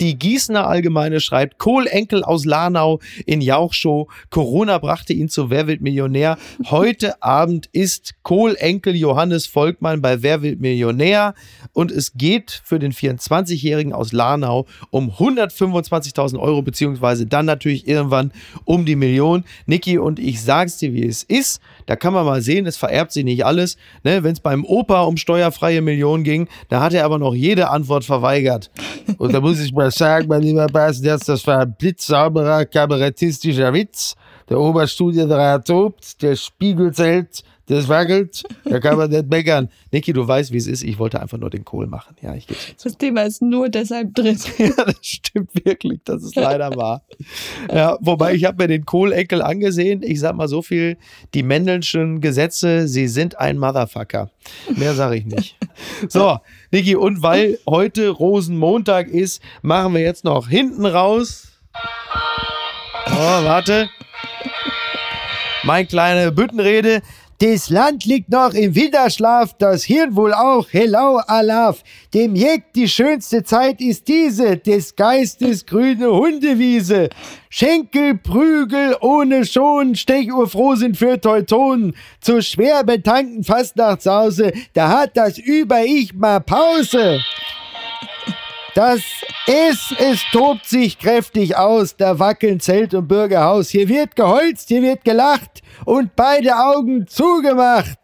Die 0.00 0.18
Gießener 0.18 0.66
Allgemeine 0.66 1.20
schreibt, 1.20 1.56
Kohlenkel 1.56 2.22
aus 2.22 2.44
Lanau 2.44 3.00
in 3.24 3.40
Jauchshow. 3.40 4.08
Corona 4.28 4.76
brachte 4.76 5.14
ihn 5.14 5.30
zu 5.30 5.48
Wer 5.48 5.66
wird 5.66 5.80
Millionär. 5.80 6.36
Heute 6.66 7.22
Abend 7.22 7.70
ist 7.72 8.14
Kohlenkel 8.22 8.94
Johannes 8.94 9.46
Volkmann 9.46 10.02
bei 10.02 10.22
Wer 10.22 10.42
wird 10.42 10.60
Millionär. 10.60 11.34
Und 11.72 11.90
es 11.90 12.12
geht 12.12 12.60
für 12.62 12.78
den 12.78 12.92
24-Jährigen 12.92 13.94
aus 13.94 14.12
Lanau 14.12 14.66
um 14.90 15.10
125.000 15.10 16.38
Euro, 16.38 16.60
beziehungsweise 16.60 17.24
dann 17.24 17.46
natürlich 17.46 17.88
irgendwann 17.88 18.32
um 18.66 18.84
die 18.84 18.96
Million. 18.96 19.44
Niki 19.64 19.96
und 19.96 20.18
ich 20.18 20.42
sag's 20.42 20.76
dir, 20.76 20.92
wie 20.92 21.06
es 21.06 21.22
ist. 21.22 21.62
Da 21.86 21.96
kann 21.96 22.12
man 22.12 22.26
mal 22.26 22.42
sehen, 22.42 22.66
es 22.66 22.76
vererbt 22.76 23.12
sich 23.12 23.24
nicht 23.24 23.46
alles. 23.46 23.76
Ne, 24.02 24.22
Wenn 24.22 24.32
es 24.32 24.40
beim 24.40 24.64
Opa 24.64 25.02
um 25.02 25.16
steuerfreie 25.16 25.80
Millionen 25.80 26.24
ging, 26.24 26.48
da 26.68 26.80
hat 26.80 26.92
er 26.92 27.04
aber 27.04 27.18
noch 27.18 27.34
jede 27.34 27.70
Antwort 27.70 28.04
verweigert. 28.04 28.70
Und 29.18 29.32
da 29.32 29.40
muss 29.40 29.60
ich 29.60 29.72
mal 29.72 29.90
sagen, 29.90 30.26
mein 30.28 30.42
lieber 30.42 30.66
Bas, 30.66 31.00
das 31.00 31.46
war 31.46 31.60
ein 31.60 31.74
blitzsauberer 31.78 32.64
kabarettistischer 32.66 33.72
Witz. 33.72 34.14
Der 34.48 34.60
Oberstudienrat 34.60 35.66
tobt, 35.66 36.22
der 36.22 36.36
Spiegel 36.36 36.92
zählt, 36.92 37.42
das 37.66 37.88
wackelt, 37.88 38.44
da 38.64 38.78
kann 38.78 38.96
man 38.96 39.10
nicht 39.10 39.28
meckern. 39.28 39.68
Niki, 39.90 40.12
du 40.12 40.26
weißt, 40.26 40.52
wie 40.52 40.56
es 40.56 40.68
ist. 40.68 40.84
Ich 40.84 40.98
wollte 40.98 41.20
einfach 41.20 41.38
nur 41.38 41.50
den 41.50 41.64
Kohl 41.64 41.88
machen. 41.88 42.14
Ja, 42.22 42.34
ich 42.34 42.46
Das 42.82 42.96
Thema 42.96 43.22
ist 43.22 43.42
nur 43.42 43.68
deshalb 43.68 44.14
drin. 44.14 44.38
ja, 44.58 44.84
das 44.84 44.98
stimmt 45.02 45.50
wirklich, 45.64 46.00
das 46.04 46.22
ist 46.22 46.36
leider 46.36 46.74
wahr. 46.76 47.02
Ja, 47.72 47.98
wobei 48.00 48.34
ich 48.34 48.44
habe 48.44 48.62
mir 48.62 48.68
den 48.68 48.84
Kohleneckel 48.84 49.42
angesehen. 49.42 50.02
Ich 50.04 50.20
sag 50.20 50.36
mal 50.36 50.46
so 50.46 50.62
viel, 50.62 50.96
die 51.34 51.42
Mendelschen 51.42 52.20
Gesetze, 52.20 52.86
sie 52.86 53.08
sind 53.08 53.38
ein 53.38 53.58
Motherfucker. 53.58 54.30
Mehr 54.76 54.94
sage 54.94 55.16
ich 55.16 55.26
nicht. 55.26 55.56
So, 56.08 56.38
Niki, 56.70 56.96
und 56.96 57.22
weil 57.22 57.58
heute 57.68 58.10
Rosenmontag 58.10 59.08
ist, 59.08 59.42
machen 59.62 59.92
wir 59.94 60.00
jetzt 60.02 60.24
noch 60.24 60.48
hinten 60.48 60.86
raus. 60.86 61.48
Oh, 63.08 63.44
warte. 63.44 63.88
Mein 65.64 65.88
kleine 65.88 66.30
Büttenrede. 66.30 67.02
Das 67.38 67.68
Land 67.68 68.06
liegt 68.06 68.30
noch 68.30 68.54
im 68.54 68.74
Winterschlaf, 68.74 69.52
das 69.58 69.84
Hirn 69.84 70.16
wohl 70.16 70.32
auch. 70.32 70.68
Hello, 70.70 71.20
Alaf. 71.26 71.82
Dem 72.14 72.34
Jäg 72.34 72.72
die 72.74 72.88
schönste 72.88 73.44
Zeit 73.44 73.82
ist 73.82 74.08
diese, 74.08 74.56
des 74.56 74.96
Geistes 74.96 75.66
grüne 75.66 76.10
Hundewiese. 76.10 77.10
Schenkel, 77.50 78.16
Prügel 78.16 78.96
ohne 79.02 79.44
Schon, 79.44 79.96
Stechuhr 79.96 80.48
froh 80.48 80.76
sind 80.76 80.96
für 80.96 81.20
Teutonen. 81.20 81.94
Zur 82.22 82.40
schwer 82.40 82.82
betankten 82.84 83.44
Fastnachtshause, 83.44 84.54
da 84.72 84.88
hat 84.88 85.10
das 85.14 85.36
Über-Ich 85.36 86.14
mal 86.14 86.40
Pause. 86.40 87.20
Das 88.76 89.00
Es, 89.46 89.94
es 89.98 90.20
tobt 90.32 90.66
sich 90.66 90.98
kräftig 90.98 91.56
aus, 91.56 91.96
da 91.96 92.18
wackeln 92.18 92.60
Zelt 92.60 92.92
und 92.92 93.08
Bürgerhaus. 93.08 93.70
Hier 93.70 93.88
wird 93.88 94.14
geholzt, 94.16 94.68
hier 94.68 94.82
wird 94.82 95.02
gelacht 95.02 95.62
und 95.86 96.14
beide 96.14 96.54
Augen 96.54 97.06
zugemacht. 97.06 97.98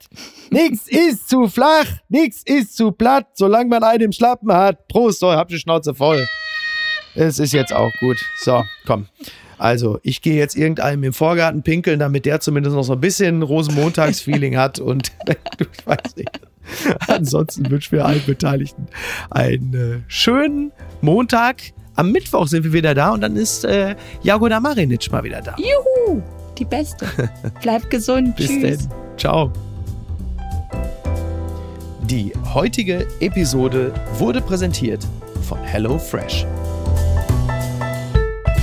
Nix 0.50 0.88
ist 0.88 1.28
zu 1.28 1.46
flach, 1.48 1.84
nix 2.08 2.42
ist 2.46 2.74
zu 2.74 2.90
platt, 2.90 3.26
solange 3.34 3.68
man 3.68 3.82
einen 3.82 4.04
im 4.04 4.12
Schlappen 4.12 4.50
hat. 4.50 4.88
Prost, 4.88 5.20
so, 5.20 5.30
hab 5.30 5.48
die 5.48 5.58
Schnauze 5.58 5.94
voll. 5.94 6.26
Es 7.14 7.38
ist 7.38 7.52
jetzt 7.52 7.74
auch 7.74 7.92
gut. 8.00 8.16
So, 8.38 8.64
komm. 8.86 9.08
Also, 9.58 10.00
ich 10.02 10.22
gehe 10.22 10.36
jetzt 10.36 10.56
irgendeinem 10.56 11.04
im 11.04 11.12
Vorgarten 11.12 11.62
pinkeln, 11.62 11.98
damit 11.98 12.24
der 12.24 12.40
zumindest 12.40 12.74
noch 12.76 12.84
so 12.84 12.94
ein 12.94 13.00
bisschen 13.00 13.42
Rosenmontagsfeeling 13.42 14.56
hat 14.56 14.78
und 14.78 15.12
ich 15.58 15.86
weiß 15.86 16.16
nicht. 16.16 16.30
Ansonsten 17.08 17.70
wünschen 17.70 17.92
wir 17.92 18.04
allen 18.06 18.22
Beteiligten 18.24 18.86
einen 19.30 19.74
äh, 19.74 20.00
schönen 20.08 20.72
Montag. 21.00 21.62
Am 21.94 22.10
Mittwoch 22.10 22.46
sind 22.46 22.64
wir 22.64 22.72
wieder 22.72 22.94
da 22.94 23.10
und 23.10 23.20
dann 23.20 23.36
ist 23.36 23.64
äh, 23.64 23.94
Jagoda 24.22 24.60
Marinic 24.60 25.10
mal 25.12 25.22
wieder 25.22 25.42
da. 25.42 25.54
Juhu, 25.58 26.22
die 26.56 26.64
Beste. 26.64 27.06
Bleib 27.62 27.90
gesund. 27.90 28.36
Bis 28.36 28.48
Tschüss. 28.48 28.88
dann. 28.88 29.18
Ciao. 29.18 29.52
Die 32.04 32.32
heutige 32.52 33.06
Episode 33.20 33.92
wurde 34.18 34.40
präsentiert 34.40 35.06
von 35.48 35.58
HelloFresh. 35.58 36.46